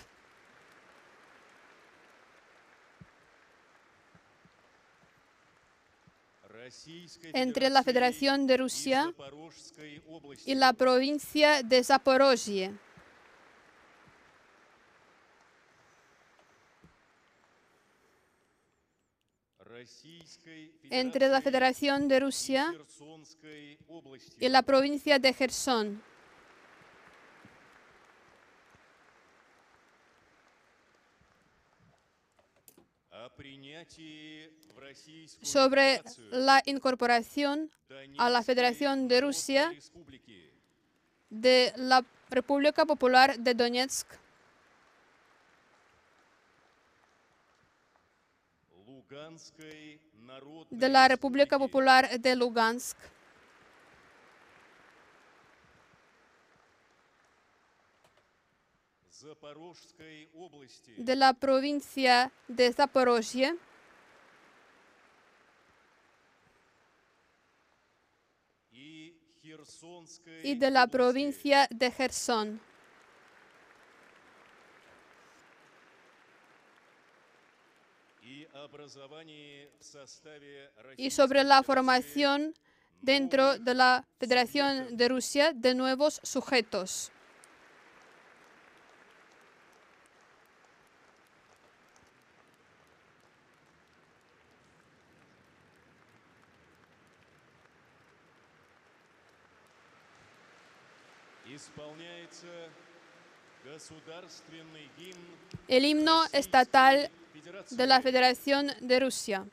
entre 7.33 7.71
la 7.71 7.83
Federación 7.83 8.47
de 8.47 8.57
Rusia 8.57 9.15
y 10.45 10.55
la 10.55 10.73
provincia 10.73 11.63
de 11.63 11.85
Zaporozhye. 11.85 12.73
entre 20.91 21.29
la 21.29 21.41
Federación 21.41 22.09
de 22.09 22.21
Rusia 22.21 22.75
y 24.41 24.49
la 24.49 24.63
provincia 24.63 25.19
de 25.19 25.33
Gerson. 25.33 26.03
sobre 35.43 36.03
la 36.31 36.63
incorporación 36.67 37.71
a 38.19 38.31
la 38.31 38.43
Federación 38.43 39.09
de 39.09 39.21
Rusia 39.21 39.73
de 41.31 41.73
la 41.77 42.05
República 42.31 42.85
Popular 42.87 43.39
de 43.39 43.55
Donetsk. 43.55 44.07
de 50.71 50.89
la 50.89 51.09
República 51.09 51.59
Popular 51.59 52.21
de 52.21 52.37
Lugansk. 52.37 52.97
de 60.97 61.17
la 61.17 61.33
provincia 61.35 62.33
de 62.47 62.73
Zaporozhye. 62.73 63.57
y 70.43 70.55
de 70.55 70.71
la 70.71 70.87
provincia 70.87 71.67
de 71.71 71.91
Gerson. 71.91 72.61
Y 80.97 81.11
sobre 81.11 81.45
la 81.45 81.63
formación 81.63 82.55
dentro 83.01 83.59
de 83.59 83.75
la 83.75 84.07
Federación 84.19 84.97
de 84.97 85.09
Rusia 85.09 85.53
de 85.53 85.75
nuevos 85.75 86.21
sujetos. 86.23 87.11
el 105.69 105.85
himno 105.85 106.25
estatal 106.33 107.11
de 107.71 107.87
la 107.87 108.01
Federación 108.01 108.71
de 108.81 109.01
Rusia. 109.01 109.45